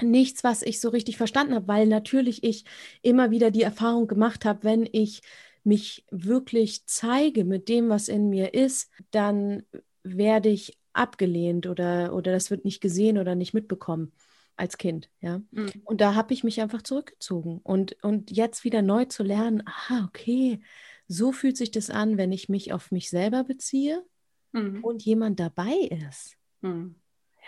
nichts, 0.00 0.44
was 0.44 0.62
ich 0.62 0.80
so 0.80 0.90
richtig 0.90 1.16
verstanden 1.16 1.54
habe, 1.56 1.66
weil 1.66 1.88
natürlich 1.88 2.44
ich 2.44 2.64
immer 3.02 3.32
wieder 3.32 3.50
die 3.50 3.62
Erfahrung 3.62 4.06
gemacht 4.06 4.44
habe, 4.44 4.62
wenn 4.62 4.88
ich 4.92 5.22
mich 5.64 6.04
wirklich 6.12 6.86
zeige 6.86 7.44
mit 7.44 7.68
dem, 7.68 7.88
was 7.88 8.06
in 8.06 8.28
mir 8.30 8.54
ist, 8.54 8.92
dann 9.10 9.64
werde 10.04 10.50
ich 10.50 10.78
abgelehnt 10.92 11.66
oder, 11.66 12.14
oder 12.14 12.30
das 12.30 12.52
wird 12.52 12.64
nicht 12.64 12.80
gesehen 12.80 13.18
oder 13.18 13.34
nicht 13.34 13.54
mitbekommen 13.54 14.12
als 14.56 14.78
Kind, 14.78 15.10
ja. 15.20 15.42
Mhm. 15.50 15.70
Und 15.84 16.00
da 16.00 16.14
habe 16.14 16.32
ich 16.32 16.44
mich 16.44 16.60
einfach 16.60 16.82
zurückgezogen 16.82 17.60
und, 17.62 17.96
und 18.02 18.30
jetzt 18.30 18.64
wieder 18.64 18.82
neu 18.82 19.04
zu 19.04 19.22
lernen, 19.22 19.62
ah, 19.66 20.04
okay, 20.06 20.60
so 21.08 21.32
fühlt 21.32 21.56
sich 21.56 21.70
das 21.70 21.90
an, 21.90 22.16
wenn 22.16 22.32
ich 22.32 22.48
mich 22.48 22.72
auf 22.72 22.90
mich 22.90 23.10
selber 23.10 23.44
beziehe 23.44 24.04
mhm. 24.52 24.82
und 24.82 25.04
jemand 25.04 25.40
dabei 25.40 25.74
ist. 26.08 26.36
Mhm. 26.62 26.96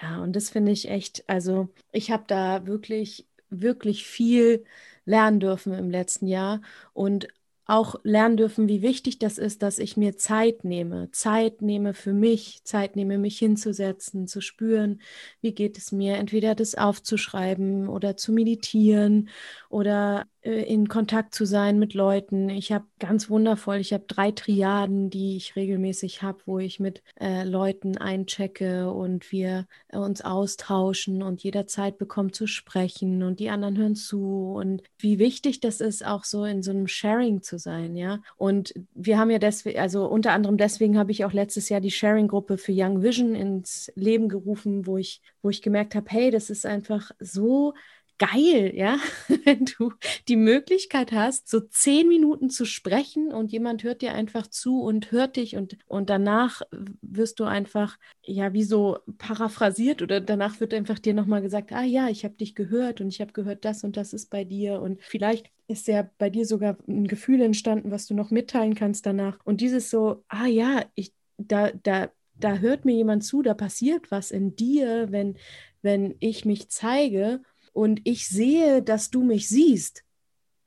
Ja, 0.01 0.23
und 0.23 0.37
das 0.37 0.51
finde 0.51 0.73
ich 0.73 0.89
echt, 0.89 1.29
also 1.29 1.69
ich 1.91 2.11
habe 2.11 2.25
da 2.27 2.67
wirklich, 2.67 3.27
wirklich 3.51 4.07
viel 4.07 4.65
lernen 5.05 5.41
dürfen 5.41 5.73
im 5.73 5.91
letzten 5.91 6.27
Jahr 6.27 6.61
und 6.93 7.29
auch 7.69 7.97
lernen 8.03 8.37
dürfen, 8.39 8.69
wie 8.69 8.83
wichtig 8.83 9.19
das 9.19 9.39
ist, 9.39 9.63
dass 9.63 9.79
ich 9.79 9.97
mir 9.97 10.17
Zeit 10.17 10.65
nehme, 10.65 11.11
Zeit 11.13 11.63
nehme 11.63 11.95
für 11.95 12.15
mich, 12.15 12.65
Zeit 12.65 12.97
nehme, 12.97 13.19
mich 13.19 13.39
hinzusetzen, 13.39 14.27
zu 14.27 14.41
spüren, 14.41 15.01
wie 15.43 15.53
geht 15.55 15.79
es 15.79 15.93
mir, 15.93 16.17
entweder 16.17 16.55
das 16.55 16.75
aufzuschreiben 16.77 17.89
oder 17.89 18.17
zu 18.17 18.33
meditieren 18.33 19.29
oder 19.69 20.27
in 20.43 20.89
Kontakt 20.89 21.35
zu 21.35 21.45
sein 21.45 21.79
mit 21.79 21.95
Leuten. 21.95 22.49
Ich 22.49 22.71
habe 22.71 22.85
ganz 23.01 23.29
wundervoll, 23.29 23.77
ich 23.77 23.93
habe 23.93 24.05
drei 24.07 24.31
Triaden, 24.31 25.11
die 25.11 25.37
ich 25.37 25.57
regelmäßig 25.57 26.23
habe, 26.23 26.39
wo 26.47 26.59
ich 26.61 26.79
mit 26.79 27.03
äh, 27.21 27.43
Leuten 27.43 27.99
einchecke 27.99 28.91
und 28.93 29.33
wir 29.33 29.67
äh, 29.89 29.99
uns 29.99 30.23
austauschen 30.23 31.23
und 31.23 31.43
jederzeit 31.43 31.99
bekommt 31.99 32.37
zu 32.37 32.47
sprechen 32.47 33.23
und 33.25 33.41
die 33.41 33.51
anderen 33.51 33.77
hören 33.77 33.97
zu 33.97 34.53
und 34.55 34.83
wie 34.99 35.19
wichtig 35.19 35.61
das 35.61 35.81
ist, 35.81 36.07
auch 36.07 36.25
so 36.25 36.45
in 36.45 36.63
so 36.63 36.71
einem 36.71 36.87
Sharing 36.87 37.43
zu 37.43 37.59
sein, 37.59 37.97
ja. 37.97 38.21
Und 38.37 38.75
wir 38.95 39.19
haben 39.19 39.31
ja 39.31 39.39
deswegen, 39.39 39.81
also 39.81 40.07
unter 40.07 40.33
anderem 40.33 40.57
deswegen 40.57 40.99
habe 40.99 41.11
ich 41.11 41.25
auch 41.25 41.33
letztes 41.33 41.69
Jahr 41.69 41.81
die 41.81 41.91
Sharing-Gruppe 41.91 42.59
für 42.59 42.73
Young 42.75 43.03
Vision 43.03 43.35
ins 43.35 43.91
Leben 43.97 44.29
gerufen, 44.29 44.87
wo 44.87 44.99
ich, 44.99 45.21
wo 45.43 45.51
ich 45.51 45.63
gemerkt 45.63 45.95
habe, 45.95 46.07
hey, 46.11 46.31
das 46.31 46.49
ist 46.49 46.65
einfach 46.65 47.11
so 47.19 47.75
geil, 48.19 48.73
ja, 48.75 48.99
wenn 49.45 49.65
du 49.65 49.93
die 50.29 50.37
Möglichkeit 50.37 51.13
hast, 51.13 51.49
so 51.49 51.61
zehn 51.61 52.09
Minuten 52.09 52.51
zu 52.51 52.65
sprechen 52.65 53.33
und 53.33 53.53
jemand 53.53 53.83
hört 53.83 54.03
dir 54.03 54.15
einfach 54.15 54.47
zu 54.47 54.83
und 54.83 55.13
hört 55.13 55.37
dich 55.37 55.57
und, 55.57 55.79
und 55.87 56.11
danach 56.11 56.63
wirst 57.01 57.41
du 57.41 57.45
einfach, 57.45 57.97
ja, 58.23 58.53
wie 58.53 58.65
so 58.65 58.99
paraphrasiert 59.19 60.03
oder 60.03 60.21
danach 60.21 60.61
wird 60.61 60.75
einfach 60.75 60.99
dir 60.99 61.15
nochmal 61.15 61.43
gesagt, 61.43 61.73
ah 61.73 61.85
ja, 61.85 62.09
ich 62.09 62.25
habe 62.25 62.35
dich 62.35 62.55
gehört 62.55 63.01
und 63.01 63.09
ich 63.09 63.21
habe 63.21 63.33
gehört, 63.33 63.65
das 63.65 63.85
und 63.85 63.97
das 63.97 64.13
ist 64.13 64.31
bei 64.31 64.45
dir 64.45 64.81
und 64.81 65.01
vielleicht 65.03 65.51
ist 65.69 65.87
ja 65.87 66.09
bei 66.19 66.31
dir 66.31 66.47
sogar 66.47 66.77
ein 66.89 67.07
Gefühl 67.07 67.43
entstanden, 67.43 67.91
was 67.91 68.07
du 68.07 68.15
noch 68.15 68.31
mitteilen 68.31 68.75
kannst 68.75 69.05
danach. 69.05 69.39
Und 69.45 69.61
dieses 69.61 69.91
so, 69.91 70.25
ah 70.29 70.47
ja, 70.47 70.85
ich, 70.95 71.13
da, 71.37 71.71
da, 71.83 72.11
da 72.35 72.57
hört 72.57 72.85
mir 72.85 72.95
jemand 72.95 73.23
zu, 73.23 73.43
da 73.43 73.53
passiert 73.53 74.11
was 74.11 74.31
in 74.31 74.57
dir, 74.57 75.13
wenn, 75.13 75.37
wenn 75.83 76.15
ich 76.21 76.47
mich 76.47 76.71
zeige 76.71 77.43
und 77.79 78.01
ich 78.03 78.27
sehe, 78.27 78.83
dass 78.83 79.09
du 79.09 79.23
mich 79.23 79.49
siehst. 79.49 80.03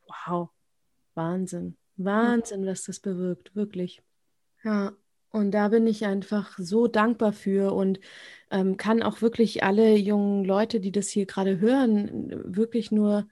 Wow, 0.08 0.48
Wahnsinn, 1.14 1.76
Wahnsinn, 1.98 2.66
was 2.66 2.84
das 2.84 3.02
bewirkt, 3.02 3.54
wirklich. 3.54 4.02
Ja, 4.64 4.94
und 5.30 5.52
da 5.52 5.68
bin 5.68 5.88
ich 5.88 6.06
einfach 6.06 6.58
so 6.58 6.88
dankbar 6.88 7.34
für 7.34 7.74
und 7.74 8.00
ähm, 8.50 8.78
kann 8.78 9.04
auch 9.04 9.22
wirklich 9.22 9.62
alle 9.62 9.98
jungen 9.98 10.46
Leute, 10.46 10.80
die 10.80 10.94
das 10.94 11.10
hier 11.10 11.26
gerade 11.26 11.60
hören, 11.60 12.32
wirklich 12.46 12.92
nur 12.92 13.28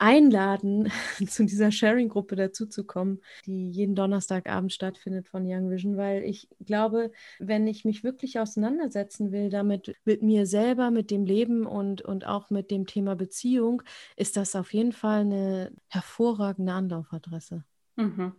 einladen, 0.00 0.90
zu 1.28 1.44
dieser 1.44 1.70
Sharing-Gruppe 1.70 2.34
dazuzukommen, 2.34 3.20
die 3.46 3.70
jeden 3.70 3.94
Donnerstagabend 3.94 4.72
stattfindet 4.72 5.28
von 5.28 5.44
Young 5.46 5.70
Vision, 5.70 5.96
weil 5.96 6.24
ich 6.24 6.48
glaube, 6.64 7.12
wenn 7.38 7.66
ich 7.66 7.84
mich 7.84 8.02
wirklich 8.02 8.38
auseinandersetzen 8.38 9.30
will 9.30 9.50
damit, 9.50 9.94
mit 10.04 10.22
mir 10.22 10.46
selber, 10.46 10.90
mit 10.90 11.10
dem 11.10 11.24
Leben 11.24 11.66
und, 11.66 12.02
und 12.02 12.26
auch 12.26 12.50
mit 12.50 12.70
dem 12.70 12.86
Thema 12.86 13.14
Beziehung, 13.14 13.82
ist 14.16 14.36
das 14.36 14.56
auf 14.56 14.72
jeden 14.72 14.92
Fall 14.92 15.20
eine 15.20 15.72
hervorragende 15.88 16.72
Anlaufadresse. 16.72 17.64
Mhm. 17.96 18.32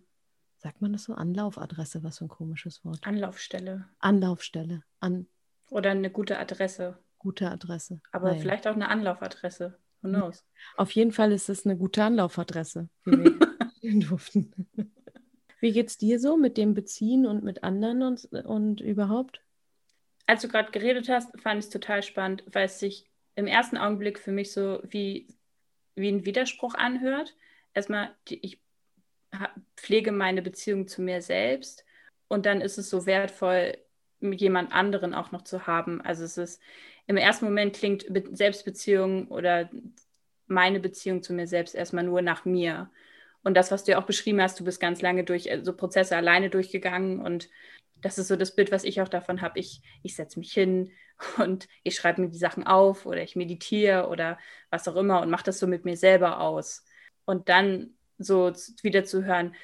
Sagt 0.58 0.82
man 0.82 0.94
das 0.94 1.04
so? 1.06 1.14
Anlaufadresse, 1.14 2.04
was 2.04 2.20
für 2.20 2.26
ein 2.26 2.30
komisches 2.30 2.84
Wort. 2.84 3.00
Anlaufstelle. 3.06 3.86
Anlaufstelle. 4.00 4.84
An 5.00 5.28
Oder 5.70 5.92
eine 5.92 6.10
gute 6.10 6.38
Adresse. 6.38 6.98
Gute 7.18 7.50
Adresse. 7.50 8.02
Aber 8.12 8.30
naja. 8.30 8.42
vielleicht 8.42 8.68
auch 8.68 8.76
eine 8.76 8.90
Anlaufadresse. 8.90 9.78
Who 10.02 10.10
knows? 10.10 10.44
Auf 10.78 10.92
jeden 10.92 11.12
Fall 11.12 11.32
ist 11.32 11.50
es 11.50 11.66
eine 11.66 11.78
gute 11.78 12.04
Anlaufadresse, 12.04 12.90
wie 13.06 13.24
wir 13.82 14.00
durften. 14.08 14.52
Wie 15.60 15.72
geht's 15.72 15.98
dir 15.98 16.20
so 16.20 16.38
mit 16.38 16.58
dem 16.58 16.74
Beziehen 16.74 17.26
und 17.26 17.44
mit 17.44 17.64
anderen 17.64 18.02
und, 18.02 18.26
und 18.26 18.82
überhaupt? 18.82 19.42
Als 20.26 20.42
du 20.42 20.48
gerade 20.48 20.72
geredet 20.72 21.08
hast, 21.10 21.40
fand 21.40 21.60
ich 21.60 21.66
es 21.66 21.72
total 21.72 22.02
spannend, 22.04 22.44
weil 22.52 22.66
es 22.66 22.80
sich 22.80 23.06
im 23.36 23.48
ersten 23.48 23.78
Augenblick 23.78 24.18
für 24.18 24.32
mich 24.32 24.52
so 24.52 24.82
wie, 24.84 25.28
wie 25.96 26.10
ein 26.10 26.26
Widerspruch 26.26 26.74
anhört. 26.74 27.36
Erstmal, 27.74 28.16
ich 28.28 28.60
pflege 29.78 30.12
meine 30.12 30.42
Beziehung 30.42 30.88
zu 30.88 31.02
mir 31.02 31.22
selbst 31.22 31.86
und 32.28 32.46
dann 32.46 32.62
ist 32.62 32.78
es 32.78 32.90
so 32.90 33.06
wertvoll, 33.06 33.78
mit 34.20 34.42
jemand 34.42 34.72
anderen 34.72 35.14
auch 35.14 35.32
noch 35.32 35.44
zu 35.44 35.68
haben. 35.68 36.02
Also 36.02 36.24
es 36.24 36.38
ist 36.38 36.62
im 37.08 37.18
ersten 37.18 37.46
Moment 37.46 37.76
klingt 37.76 38.06
Selbstbeziehung 38.32 39.28
oder 39.28 39.70
meine 40.48 40.80
Beziehung 40.80 41.24
zu 41.24 41.34
mir 41.34 41.48
selbst 41.48 41.76
erstmal 41.76 42.04
nur 42.04 42.22
nach 42.22 42.46
mir. 42.46 42.90
Und 43.44 43.56
das, 43.56 43.72
was 43.72 43.84
du 43.84 43.92
ja 43.92 44.00
auch 44.00 44.06
beschrieben 44.06 44.42
hast, 44.42 44.60
du 44.60 44.64
bist 44.64 44.80
ganz 44.80 45.02
lange 45.02 45.24
durch 45.24 45.48
äh, 45.48 45.62
so 45.64 45.74
Prozesse 45.74 46.16
alleine 46.16 46.50
durchgegangen 46.50 47.20
und 47.20 47.50
das 48.02 48.18
ist 48.18 48.28
so 48.28 48.36
das 48.36 48.56
Bild, 48.56 48.72
was 48.72 48.84
ich 48.84 49.02
auch 49.02 49.08
davon 49.08 49.42
habe. 49.42 49.60
Ich, 49.60 49.82
ich 50.04 50.16
setze 50.16 50.40
mich 50.40 50.52
hin 50.54 50.92
und 51.38 51.68
ich 51.84 51.96
schreibe 51.96 52.22
mir 52.22 52.30
die 52.30 52.38
Sachen 52.38 52.66
auf 52.66 53.06
oder 53.06 53.22
ich 53.22 53.36
meditiere 53.36 54.08
oder 54.08 54.38
was 54.70 54.88
auch 54.88 54.96
immer 54.96 55.22
und 55.22 55.30
mache 55.30 55.46
das 55.46 55.60
so 55.60 55.68
mit 55.68 55.86
mir 55.86 55.98
selber 55.98 56.40
aus. 56.40 56.84
Und 57.26 57.50
dann 57.50 57.92
so 58.18 58.52
wieder 58.84 59.04
zu 59.04 59.24
hören, 59.26 59.56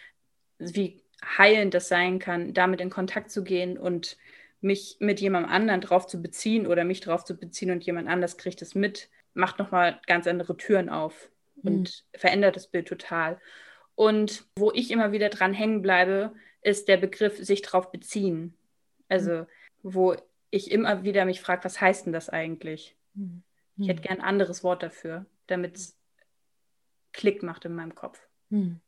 wie 0.57 1.03
heilend 1.23 1.73
das 1.73 1.87
sein 1.87 2.19
kann, 2.19 2.53
damit 2.53 2.81
in 2.81 2.89
Kontakt 2.89 3.31
zu 3.31 3.43
gehen 3.43 3.77
und 3.77 4.17
mich 4.61 4.97
mit 4.99 5.19
jemandem 5.21 5.51
anderen 5.51 5.81
drauf 5.81 6.07
zu 6.07 6.21
beziehen 6.21 6.67
oder 6.67 6.83
mich 6.83 7.01
drauf 7.01 7.23
zu 7.23 7.37
beziehen 7.37 7.71
und 7.71 7.83
jemand 7.83 8.07
anders 8.07 8.37
kriegt 8.37 8.61
es 8.61 8.75
mit, 8.75 9.09
macht 9.33 9.59
nochmal 9.59 9.99
ganz 10.07 10.27
andere 10.27 10.57
Türen 10.57 10.89
auf 10.89 11.29
und 11.63 12.05
mhm. 12.13 12.19
verändert 12.19 12.55
das 12.55 12.67
Bild 12.67 12.87
total. 12.87 13.39
Und 13.95 14.45
wo 14.55 14.71
ich 14.71 14.91
immer 14.91 15.11
wieder 15.11 15.29
dran 15.29 15.53
hängen 15.53 15.81
bleibe, 15.81 16.33
ist 16.61 16.87
der 16.87 16.97
Begriff 16.97 17.37
sich 17.37 17.61
drauf 17.61 17.91
beziehen. 17.91 18.55
Also, 19.09 19.31
mhm. 19.31 19.47
wo 19.83 20.15
ich 20.49 20.71
immer 20.71 21.03
wieder 21.03 21.25
mich 21.25 21.41
frage, 21.41 21.63
was 21.63 21.81
heißt 21.81 22.05
denn 22.05 22.13
das 22.13 22.29
eigentlich? 22.29 22.95
Mhm. 23.13 23.43
Ich 23.77 23.87
hätte 23.87 24.01
gern 24.01 24.19
ein 24.19 24.25
anderes 24.25 24.63
Wort 24.63 24.81
dafür, 24.81 25.25
damit 25.45 25.77
es 25.77 25.97
Klick 27.13 27.43
macht 27.43 27.65
in 27.65 27.75
meinem 27.75 27.95
Kopf. 27.95 28.19
Mhm. 28.49 28.79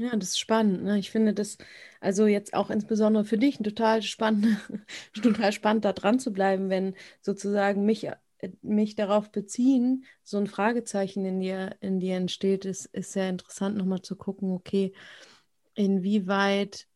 Ja, 0.00 0.16
das 0.16 0.30
ist 0.30 0.38
spannend. 0.38 0.82
Ne? 0.84 0.98
Ich 0.98 1.10
finde 1.10 1.34
das, 1.34 1.58
also 2.00 2.26
jetzt 2.26 2.54
auch 2.54 2.70
insbesondere 2.70 3.26
für 3.26 3.36
dich, 3.36 3.58
total 3.58 4.00
spannend, 4.00 4.46
total 5.22 5.52
spannend, 5.52 5.84
da 5.84 5.92
dran 5.92 6.18
zu 6.18 6.32
bleiben, 6.32 6.70
wenn 6.70 6.94
sozusagen 7.20 7.84
mich 7.84 8.04
äh, 8.04 8.16
mich 8.62 8.94
darauf 8.94 9.30
beziehen, 9.30 10.06
so 10.22 10.38
ein 10.38 10.46
Fragezeichen 10.46 11.26
in 11.26 11.40
dir, 11.40 11.76
in 11.80 12.00
dir 12.00 12.16
entsteht, 12.16 12.64
ist, 12.64 12.86
ist 12.86 13.12
sehr 13.12 13.28
interessant, 13.28 13.76
nochmal 13.76 14.00
zu 14.00 14.16
gucken, 14.16 14.52
okay, 14.52 14.94
inwieweit 15.74 16.88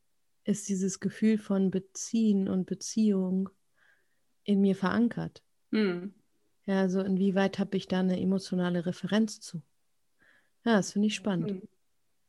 ist 0.45 0.71
dieses 0.71 0.99
Gefühl 0.99 1.37
von 1.37 1.71
Beziehen 1.71 2.49
und 2.49 2.65
Beziehung 2.65 3.51
in 4.45 4.63
mir 4.63 4.77
verankert? 4.77 5.43
Hm. 5.73 6.15
Ja, 6.65 6.81
also 6.81 7.03
inwieweit 7.03 7.59
habe 7.59 7.77
ich 7.77 7.87
da 7.87 8.01
eine 8.01 8.19
emotionale 8.19 8.87
Referenz 8.87 9.41
zu? 9.41 9.61
Ja, 10.65 10.77
das 10.77 10.93
finde 10.93 11.09
ich 11.09 11.15
spannend. 11.15 11.51
Hm. 11.51 11.69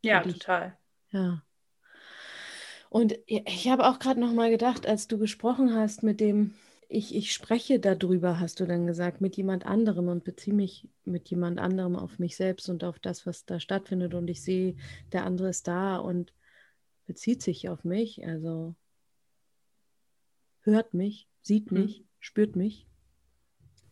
Ja, 0.05 0.21
und 0.21 0.31
total. 0.33 0.77
ja. 1.09 1.41
Und 2.89 3.17
ich 3.25 3.67
habe 3.67 3.87
auch 3.87 3.99
gerade 3.99 4.21
noch 4.21 4.31
mal 4.31 4.49
gedacht, 4.49 4.87
als 4.87 5.09
du 5.09 5.17
gesprochen 5.17 5.73
hast 5.73 6.01
mit 6.01 6.21
dem, 6.21 6.53
ich, 6.87 7.13
ich 7.13 7.33
spreche 7.33 7.79
darüber, 7.79 8.39
hast 8.39 8.61
du 8.61 8.65
dann 8.65 8.87
gesagt, 8.87 9.19
mit 9.19 9.35
jemand 9.35 9.65
anderem 9.65 10.07
und 10.07 10.23
beziehe 10.23 10.55
mich 10.55 10.87
mit 11.03 11.29
jemand 11.29 11.59
anderem 11.59 11.97
auf 11.97 12.19
mich 12.19 12.37
selbst 12.37 12.69
und 12.69 12.85
auf 12.85 12.99
das, 12.99 13.25
was 13.25 13.45
da 13.45 13.59
stattfindet. 13.59 14.13
Und 14.13 14.29
ich 14.29 14.41
sehe, 14.41 14.75
der 15.11 15.25
andere 15.25 15.49
ist 15.49 15.67
da 15.67 15.97
und 15.97 16.33
bezieht 17.05 17.41
sich 17.41 17.67
auf 17.67 17.83
mich, 17.83 18.25
also 18.25 18.75
hört 20.61 20.93
mich, 20.93 21.27
sieht 21.41 21.71
mhm. 21.71 21.81
mich, 21.81 22.05
spürt 22.19 22.55
mich. 22.55 22.87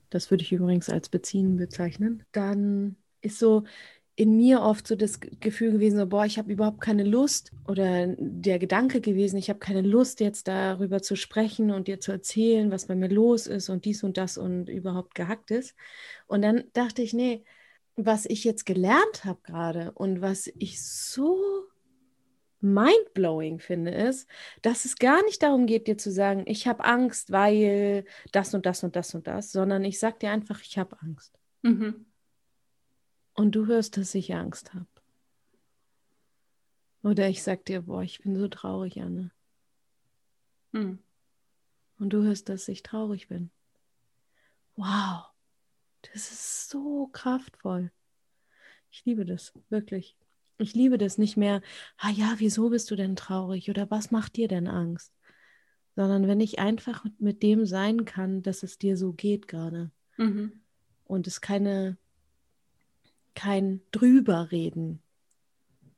Das 0.09 0.29
würde 0.31 0.43
ich 0.43 0.51
übrigens 0.51 0.89
als 0.89 1.09
beziehen 1.09 1.57
bezeichnen. 1.57 2.23
Dann 2.31 2.95
ist 3.21 3.39
so, 3.39 3.63
in 4.15 4.37
mir 4.37 4.61
oft 4.61 4.87
so 4.87 4.95
das 4.95 5.19
Gefühl 5.19 5.71
gewesen, 5.71 5.97
so, 5.97 6.05
boah, 6.05 6.25
ich 6.25 6.37
habe 6.37 6.51
überhaupt 6.51 6.81
keine 6.81 7.03
Lust 7.03 7.51
oder 7.67 8.07
der 8.17 8.59
Gedanke 8.59 9.01
gewesen, 9.01 9.37
ich 9.37 9.49
habe 9.49 9.59
keine 9.59 9.81
Lust 9.81 10.19
jetzt 10.19 10.47
darüber 10.47 11.01
zu 11.01 11.15
sprechen 11.15 11.71
und 11.71 11.87
dir 11.87 11.99
zu 11.99 12.11
erzählen, 12.11 12.69
was 12.69 12.85
bei 12.85 12.95
mir 12.95 13.09
los 13.09 13.47
ist 13.47 13.69
und 13.69 13.85
dies 13.85 14.03
und 14.03 14.17
das 14.17 14.37
und 14.37 14.69
überhaupt 14.69 15.15
gehackt 15.15 15.49
ist. 15.49 15.75
Und 16.27 16.43
dann 16.43 16.65
dachte 16.73 17.01
ich, 17.01 17.13
nee, 17.13 17.43
was 17.95 18.25
ich 18.25 18.43
jetzt 18.43 18.65
gelernt 18.65 19.25
habe 19.25 19.39
gerade 19.43 19.91
und 19.93 20.21
was 20.21 20.47
ich 20.57 20.83
so 20.83 21.39
mindblowing 22.61 23.59
finde, 23.59 23.91
ist, 23.91 24.27
dass 24.61 24.85
es 24.85 24.95
gar 24.95 25.23
nicht 25.25 25.43
darum 25.43 25.65
geht, 25.65 25.87
dir 25.87 25.97
zu 25.97 26.11
sagen, 26.11 26.43
ich 26.45 26.67
habe 26.67 26.85
Angst, 26.85 27.31
weil 27.31 28.05
das 28.31 28.53
und 28.53 28.65
das 28.65 28.83
und 28.83 28.95
das 28.95 29.13
und 29.15 29.27
das, 29.27 29.51
sondern 29.51 29.83
ich 29.83 29.99
sage 29.99 30.19
dir 30.21 30.31
einfach, 30.31 30.61
ich 30.61 30.77
habe 30.77 30.95
Angst. 31.01 31.37
Mhm. 31.61 32.05
Und 33.33 33.53
du 33.55 33.65
hörst, 33.65 33.97
dass 33.97 34.13
ich 34.15 34.33
Angst 34.33 34.73
habe. 34.73 34.87
Oder 37.01 37.27
ich 37.27 37.43
sag 37.43 37.65
dir, 37.65 37.81
boah, 37.81 38.01
ich 38.01 38.19
bin 38.19 38.35
so 38.35 38.47
traurig, 38.47 39.01
Anne. 39.01 39.31
Hm. 40.71 40.99
Und 41.99 42.09
du 42.09 42.23
hörst, 42.23 42.49
dass 42.49 42.67
ich 42.67 42.81
traurig 42.83 43.27
bin. 43.27 43.51
Wow, 44.75 45.25
das 46.01 46.31
ist 46.31 46.69
so 46.69 47.07
kraftvoll. 47.07 47.91
Ich 48.89 49.05
liebe 49.05 49.25
das, 49.25 49.53
wirklich. 49.69 50.15
Ich 50.59 50.73
liebe 50.73 50.97
das 50.97 51.17
nicht 51.17 51.35
mehr, 51.35 51.61
ah 51.97 52.09
ja, 52.09 52.35
wieso 52.37 52.69
bist 52.69 52.89
du 52.91 52.95
denn 52.95 53.15
traurig 53.15 53.69
oder 53.69 53.89
was 53.91 54.11
macht 54.11 54.35
dir 54.35 54.47
denn 54.47 54.67
Angst? 54.67 55.13
Sondern 55.95 56.27
wenn 56.27 56.39
ich 56.39 56.59
einfach 56.59 57.05
mit 57.19 57.43
dem 57.43 57.65
sein 57.65 58.05
kann, 58.05 58.43
dass 58.43 58.63
es 58.63 58.77
dir 58.77 58.97
so 58.97 59.13
geht 59.13 59.47
gerade. 59.47 59.91
Mhm. 60.17 60.61
Und 61.05 61.27
es 61.27 61.41
keine 61.41 61.97
kein 63.35 63.81
Drüberreden 63.91 65.01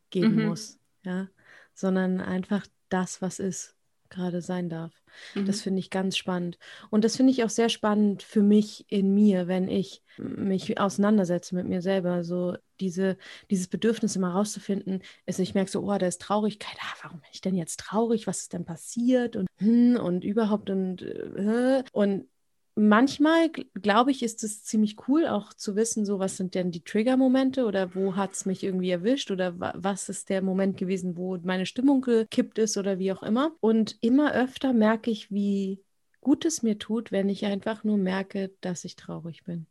geben 0.09 0.35
mhm. 0.35 0.45
muss, 0.47 0.79
ja, 1.03 1.27
sondern 1.73 2.21
einfach 2.21 2.65
das, 2.89 3.21
was 3.21 3.39
ist, 3.39 3.75
gerade 4.09 4.41
sein 4.41 4.69
darf. 4.69 5.03
Mhm. 5.33 5.45
Das 5.45 5.61
finde 5.61 5.79
ich 5.79 5.89
ganz 5.89 6.17
spannend. 6.17 6.57
Und 6.89 7.03
das 7.03 7.17
finde 7.17 7.31
ich 7.31 7.43
auch 7.43 7.49
sehr 7.49 7.69
spannend 7.69 8.23
für 8.23 8.41
mich 8.41 8.85
in 8.89 9.13
mir, 9.13 9.47
wenn 9.47 9.67
ich 9.67 10.01
mich 10.17 10.79
auseinandersetze 10.79 11.55
mit 11.55 11.67
mir 11.67 11.81
selber. 11.81 12.23
So 12.23 12.55
diese, 12.79 13.17
dieses 13.49 13.67
Bedürfnis 13.67 14.15
immer 14.15 14.31
rauszufinden, 14.31 15.01
ist, 15.25 15.39
ich 15.39 15.53
merke 15.53 15.71
so, 15.71 15.81
oh, 15.81 15.97
da 15.97 16.07
ist 16.07 16.21
Traurigkeit. 16.21 16.77
Ah, 16.79 16.95
warum 17.03 17.19
bin 17.19 17.29
ich 17.33 17.41
denn 17.41 17.55
jetzt 17.55 17.79
traurig? 17.79 18.27
Was 18.27 18.41
ist 18.41 18.53
denn 18.53 18.65
passiert? 18.65 19.35
Und, 19.35 19.47
hm, 19.57 19.97
und 19.97 20.23
überhaupt 20.23 20.69
und, 20.69 21.01
äh, 21.01 21.83
und 21.91 22.27
manchmal, 22.75 23.49
glaube 23.49 24.11
ich, 24.11 24.21
ist 24.21 24.43
es 24.43 24.63
ziemlich 24.63 25.07
cool, 25.07 25.27
auch 25.27 25.53
zu 25.53 25.75
wissen, 25.75 26.05
so 26.05 26.19
was 26.19 26.37
sind 26.37 26.55
denn 26.55 26.71
die 26.71 26.83
Trigger-Momente 26.83 27.65
oder 27.65 27.95
wo 27.95 28.15
hat 28.15 28.33
es 28.33 28.45
mich 28.45 28.63
irgendwie 28.63 28.91
erwischt 28.91 29.31
oder 29.31 29.59
wa 29.59 29.73
was 29.75 30.09
ist 30.09 30.29
der 30.29 30.41
Moment 30.41 30.77
gewesen, 30.77 31.17
wo 31.17 31.37
meine 31.37 31.65
Stimmung 31.65 32.01
gekippt 32.01 32.59
ist 32.59 32.77
oder 32.77 32.99
wie 32.99 33.11
auch 33.11 33.23
immer. 33.23 33.55
Und 33.61 33.97
immer 34.01 34.33
öfter 34.33 34.73
merke 34.73 35.09
ich, 35.09 35.31
wie 35.31 35.81
gut 36.21 36.45
es 36.45 36.63
mir 36.63 36.77
tut, 36.77 37.11
wenn 37.11 37.29
ich 37.29 37.45
einfach 37.45 37.83
nur 37.83 37.97
merke, 37.97 38.51
dass 38.61 38.83
ich 38.83 38.95
traurig 38.95 39.43
bin. 39.45 39.67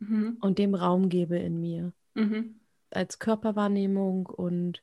Mhm. 0.00 0.38
Und 0.40 0.58
dem 0.58 0.74
Raum 0.74 1.08
gebe 1.08 1.38
in 1.38 1.60
mir. 1.60 1.92
Mhm. 2.14 2.60
Als 2.90 3.18
Körperwahrnehmung 3.18 4.26
und 4.26 4.82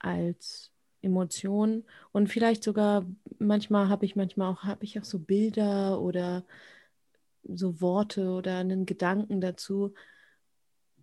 als 0.00 0.72
Emotionen 1.02 1.84
und 2.12 2.28
vielleicht 2.28 2.64
sogar 2.64 3.06
manchmal 3.38 3.88
habe 3.88 4.04
ich 4.04 4.16
manchmal 4.16 4.52
auch 4.52 4.64
habe 4.64 4.84
ich 4.84 4.98
auch 4.98 5.04
so 5.04 5.18
Bilder 5.18 6.00
oder 6.00 6.44
so 7.44 7.80
Worte 7.80 8.30
oder 8.30 8.58
einen 8.58 8.86
Gedanken 8.86 9.40
dazu 9.40 9.94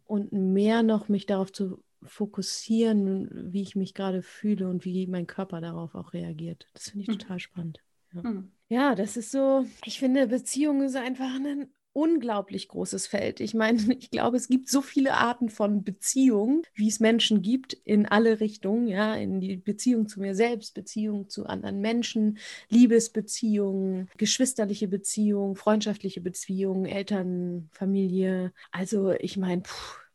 und 0.06 0.32
mehr 0.34 0.84
noch 0.84 1.10
mich 1.10 1.26
darauf 1.26 1.52
zu 1.52 1.84
fokussieren, 2.04 3.52
wie 3.52 3.62
ich 3.62 3.76
mich 3.76 3.94
gerade 3.94 4.22
fühle 4.22 4.70
und 4.70 4.86
wie 4.86 5.08
mein 5.08 5.28
Körper 5.28 5.62
darauf 5.62 5.96
auch 5.96 6.14
reagiert. 6.14 6.68
Das 6.74 6.90
finde 6.90 7.04
ich 7.04 7.08
hm. 7.08 7.20
total 7.20 7.40
spannend. 7.40 7.80
Ja. 8.14 8.24
Hm. 8.24 8.52
ja, 8.70 8.96
das 8.96 9.18
ist 9.18 9.32
so, 9.32 9.66
ich 9.86 10.00
finde, 10.00 10.28
Beziehung 10.28 10.84
ist 10.84 10.96
einfach 10.96 11.34
ein 11.36 11.68
unglaublich 11.96 12.68
großes 12.68 13.08
Feld. 13.08 13.40
Ich 13.40 13.54
meine, 13.54 13.80
ich 13.98 14.12
glaube, 14.12 14.36
es 14.38 14.50
gibt 14.50 14.70
so 14.70 14.82
viele 14.82 15.14
Arten 15.14 15.50
von 15.50 15.84
Beziehungen, 15.84 16.64
wie 16.76 16.90
es 16.90 17.00
Menschen 17.00 17.42
gibt, 17.42 17.74
in 17.74 18.06
alle 18.06 18.42
Richtungen, 18.42 18.88
ja, 18.88 19.16
in 19.16 19.40
die 19.40 19.56
Beziehung 19.56 20.08
zu 20.10 20.20
mir 20.20 20.36
selbst, 20.36 20.74
Beziehung 20.74 21.30
zu 21.30 21.46
anderen 21.46 21.80
Menschen, 21.80 22.38
Liebesbeziehungen, 22.70 24.10
geschwisterliche 24.18 24.90
Beziehungen, 24.90 25.56
freundschaftliche 25.56 26.20
Beziehungen, 26.20 26.86
Eltern, 26.86 27.70
Familie. 27.72 28.52
Also, 28.72 29.12
ich 29.12 29.38
meine, 29.38 29.64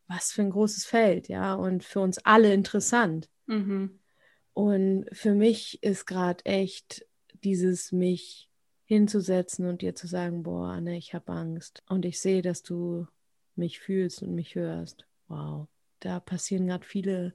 was 0.07 0.33
für 0.33 0.43
ein 0.43 0.51
großes 0.51 0.85
Feld, 0.85 1.29
ja, 1.29 1.55
und 1.55 1.83
für 1.83 2.01
uns 2.01 2.19
alle 2.19 2.53
interessant. 2.53 3.31
Mhm. 3.47 4.01
Und 4.53 5.07
für 5.13 5.33
mich 5.33 5.83
ist 5.83 6.05
gerade 6.07 6.45
echt 6.45 7.07
dieses 7.43 7.91
mich 7.91 8.50
hinzusetzen 8.91 9.67
und 9.67 9.83
dir 9.83 9.95
zu 9.95 10.09
sagen, 10.09 10.43
boah, 10.43 10.71
Anne, 10.71 10.97
ich 10.97 11.15
habe 11.15 11.31
Angst 11.31 11.85
und 11.89 12.05
ich 12.05 12.19
sehe, 12.19 12.43
dass 12.43 12.65
du 12.65 13.07
mich 13.55 13.79
fühlst 13.79 14.21
und 14.21 14.35
mich 14.35 14.57
hörst. 14.57 15.07
Wow, 15.29 15.69
da 16.01 16.19
passieren 16.19 16.67
gerade 16.67 16.85
viele 16.85 17.33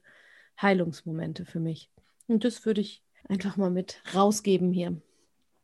Heilungsmomente 0.61 1.45
für 1.45 1.61
mich. 1.61 1.89
Und 2.27 2.43
das 2.43 2.65
würde 2.65 2.81
ich 2.81 3.01
einfach 3.29 3.55
mal 3.55 3.69
mit 3.69 4.01
rausgeben 4.13 4.73
hier. 4.73 4.99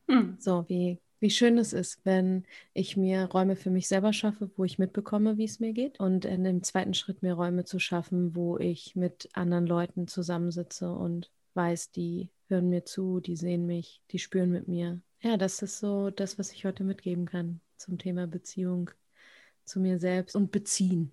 Hm. 0.08 0.38
So, 0.40 0.64
wie, 0.70 0.98
wie 1.20 1.30
schön 1.30 1.58
es 1.58 1.74
ist, 1.74 2.00
wenn 2.06 2.46
ich 2.74 2.96
mir 2.96 3.26
Räume 3.26 3.58
für 3.58 3.70
mich 3.70 3.90
selber 3.90 4.14
schaffe, 4.14 4.50
wo 4.56 4.64
ich 4.64 4.80
mitbekomme, 4.80 5.38
wie 5.38 5.44
es 5.44 5.60
mir 5.60 5.74
geht. 5.74 6.00
Und 6.00 6.24
in 6.24 6.46
dem 6.46 6.64
zweiten 6.64 6.94
Schritt 6.94 7.22
mir 7.22 7.34
Räume 7.34 7.66
zu 7.66 7.80
schaffen, 7.80 8.34
wo 8.34 8.58
ich 8.58 8.96
mit 8.96 9.28
anderen 9.34 9.68
Leuten 9.68 10.08
zusammensitze 10.08 10.90
und 10.90 11.30
weiß, 11.54 11.92
die 11.92 12.30
hören 12.48 12.70
mir 12.70 12.86
zu, 12.86 13.20
die 13.20 13.36
sehen 13.36 13.66
mich, 13.66 14.02
die 14.12 14.20
spüren 14.20 14.52
mit 14.52 14.70
mir, 14.70 15.02
ja, 15.22 15.38
das 15.38 15.62
ist 15.62 15.80
so 15.80 16.10
das, 16.10 16.38
was 16.40 16.52
ich 16.52 16.66
heute 16.66 16.84
mitgeben 16.84 17.26
kann 17.26 17.62
zum 17.78 17.98
Thema 17.98 18.28
Beziehung 18.28 18.92
zu 19.64 19.80
mir 19.80 20.00
selbst 20.00 20.36
und 20.36 20.52
Beziehen. 20.52 21.12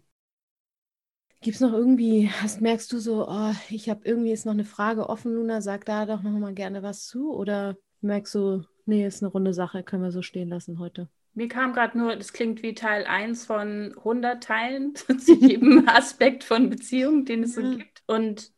Gibt 1.41 1.55
es 1.55 1.61
noch 1.61 1.73
irgendwie, 1.73 2.29
hast, 2.29 2.61
merkst 2.61 2.93
du 2.93 2.99
so, 2.99 3.29
oh, 3.29 3.53
ich 3.71 3.89
habe 3.89 4.01
irgendwie 4.05 4.31
jetzt 4.31 4.45
noch 4.45 4.55
eine 4.55 4.65
Frage 4.65 5.09
offen, 5.09 5.33
Luna, 5.33 5.61
sag 5.61 5.85
da 5.85 6.05
doch 6.05 6.23
noch 6.23 6.33
mal 6.33 6.53
gerne 6.53 6.83
was 6.83 7.07
zu? 7.07 7.33
Oder 7.33 7.77
merkst 8.01 8.35
du, 8.35 8.65
nee, 8.87 9.07
ist 9.07 9.23
eine 9.23 9.31
runde 9.31 9.55
Sache, 9.55 9.85
können 9.85 10.03
wir 10.03 10.11
so 10.11 10.23
stehen 10.23 10.49
lassen 10.49 10.81
heute? 10.81 11.09
Mir 11.35 11.47
kam 11.47 11.73
gerade 11.73 11.97
nur, 11.97 12.17
das 12.17 12.33
klingt 12.33 12.65
wie 12.65 12.75
Teil 12.75 13.05
1 13.07 13.47
von 13.47 13.95
100 13.99 14.43
Teilen 14.43 14.95
zu 14.97 15.35
jedem 15.35 15.87
Aspekt 15.89 16.43
von 16.43 16.71
Beziehung, 16.71 17.25
den 17.25 17.45
es 17.45 17.55
ja. 17.55 17.63
so 17.63 17.77
gibt. 17.77 18.03
Und 18.07 18.53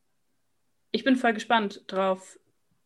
ich 0.91 1.05
bin 1.05 1.17
voll 1.17 1.35
gespannt 1.35 1.85
drauf, 1.89 2.39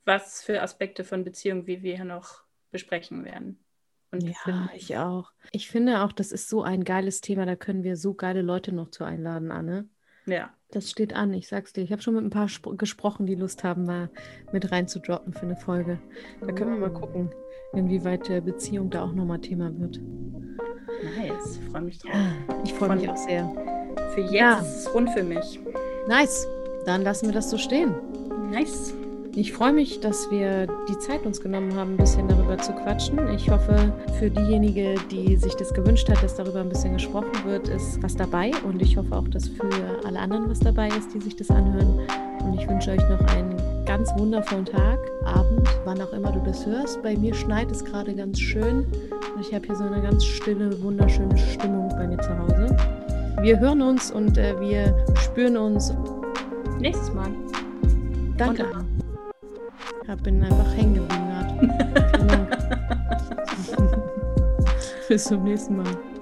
was 0.04 0.42
für 0.42 0.60
Aspekte 0.60 1.04
von 1.04 1.22
Beziehung 1.24 1.66
wie 1.68 1.82
wir 1.82 1.94
hier 1.94 2.04
noch 2.04 2.43
besprechen 2.74 3.24
werden. 3.24 3.64
Und 4.10 4.24
ja, 4.24 4.68
ich 4.74 4.96
auch. 4.96 5.30
Ich 5.52 5.68
finde 5.68 6.02
auch, 6.02 6.10
das 6.10 6.32
ist 6.32 6.48
so 6.48 6.62
ein 6.62 6.82
geiles 6.82 7.20
Thema. 7.20 7.46
Da 7.46 7.54
können 7.54 7.84
wir 7.84 7.96
so 7.96 8.14
geile 8.14 8.42
Leute 8.42 8.72
noch 8.72 8.90
zu 8.90 9.04
einladen, 9.04 9.52
Anne. 9.52 9.88
Ja. 10.26 10.50
Das 10.72 10.90
steht 10.90 11.14
an, 11.14 11.32
ich 11.32 11.46
sag's 11.46 11.72
dir. 11.72 11.82
Ich 11.82 11.92
habe 11.92 12.02
schon 12.02 12.14
mit 12.14 12.24
ein 12.24 12.30
paar 12.30 12.48
gesprochen, 12.76 13.26
die 13.26 13.36
Lust 13.36 13.62
haben, 13.62 13.84
mal 13.84 14.10
mit 14.52 14.72
reinzudroppen 14.72 15.32
für 15.32 15.42
eine 15.42 15.56
Folge. 15.56 16.00
Da 16.40 16.50
können 16.50 16.72
wir 16.72 16.88
mal 16.88 16.92
gucken, 16.92 17.30
inwieweit 17.74 18.28
äh, 18.28 18.40
Beziehung 18.40 18.90
da 18.90 19.04
auch 19.04 19.12
nochmal 19.12 19.40
Thema 19.40 19.70
wird. 19.78 20.00
Nice, 21.16 21.60
freue 21.70 21.82
mich 21.82 21.98
drauf. 22.00 22.12
ich 22.64 22.74
freue 22.74 22.96
mich 22.96 23.08
auch 23.08 23.16
sehr. 23.16 23.48
Für 24.14 24.20
jetzt 24.20 24.32
ja. 24.32 24.58
ist 24.58 24.76
es 24.78 24.94
rund 24.94 25.10
für 25.10 25.22
mich. 25.22 25.60
Nice. 26.08 26.48
Dann 26.86 27.02
lassen 27.02 27.26
wir 27.26 27.34
das 27.34 27.50
so 27.50 27.56
stehen. 27.56 27.94
Nice. 28.50 28.94
Ich 29.36 29.52
freue 29.52 29.72
mich, 29.72 29.98
dass 29.98 30.30
wir 30.30 30.68
die 30.88 30.96
Zeit 30.98 31.26
uns 31.26 31.40
genommen 31.40 31.74
haben, 31.74 31.94
ein 31.94 31.96
bisschen 31.96 32.28
darüber 32.28 32.56
zu 32.56 32.72
quatschen. 32.72 33.18
Ich 33.34 33.50
hoffe, 33.50 33.92
für 34.20 34.30
diejenige, 34.30 34.94
die 35.10 35.34
sich 35.36 35.54
das 35.56 35.74
gewünscht 35.74 36.08
hat, 36.08 36.22
dass 36.22 36.36
darüber 36.36 36.60
ein 36.60 36.68
bisschen 36.68 36.92
gesprochen 36.92 37.32
wird, 37.44 37.66
ist 37.68 38.00
was 38.00 38.14
dabei. 38.14 38.52
Und 38.64 38.80
ich 38.80 38.96
hoffe 38.96 39.12
auch, 39.16 39.26
dass 39.26 39.48
für 39.48 39.68
alle 40.06 40.20
anderen 40.20 40.48
was 40.48 40.60
dabei 40.60 40.86
ist, 40.88 41.12
die 41.14 41.20
sich 41.20 41.34
das 41.34 41.50
anhören. 41.50 41.98
Und 42.44 42.60
ich 42.60 42.68
wünsche 42.68 42.92
euch 42.92 43.08
noch 43.08 43.20
einen 43.34 43.56
ganz 43.86 44.08
wundervollen 44.16 44.66
Tag, 44.66 45.00
Abend, 45.24 45.68
wann 45.84 46.00
auch 46.00 46.12
immer 46.12 46.30
du 46.30 46.40
das 46.44 46.64
hörst. 46.64 47.02
Bei 47.02 47.16
mir 47.16 47.34
schneit 47.34 47.72
es 47.72 47.84
gerade 47.84 48.14
ganz 48.14 48.38
schön. 48.38 48.86
Und 49.34 49.40
ich 49.40 49.52
habe 49.52 49.66
hier 49.66 49.74
so 49.74 49.82
eine 49.82 50.00
ganz 50.00 50.24
stille, 50.24 50.80
wunderschöne 50.80 51.36
Stimmung 51.36 51.88
bei 51.88 52.06
mir 52.06 52.18
zu 52.18 52.38
Hause. 52.38 52.76
Wir 53.40 53.58
hören 53.58 53.82
uns 53.82 54.12
und 54.12 54.38
äh, 54.38 54.58
wir 54.60 55.04
spüren 55.16 55.56
uns 55.56 55.92
nächstes 56.78 57.12
Mal. 57.12 57.30
Danke. 58.36 58.83
Ich 60.06 60.22
bin 60.22 60.42
einfach 60.42 60.74
hängen 60.76 60.94
geblieben. 60.94 61.24
Bis 65.08 65.24
zum 65.24 65.44
nächsten 65.44 65.76
Mal. 65.76 66.13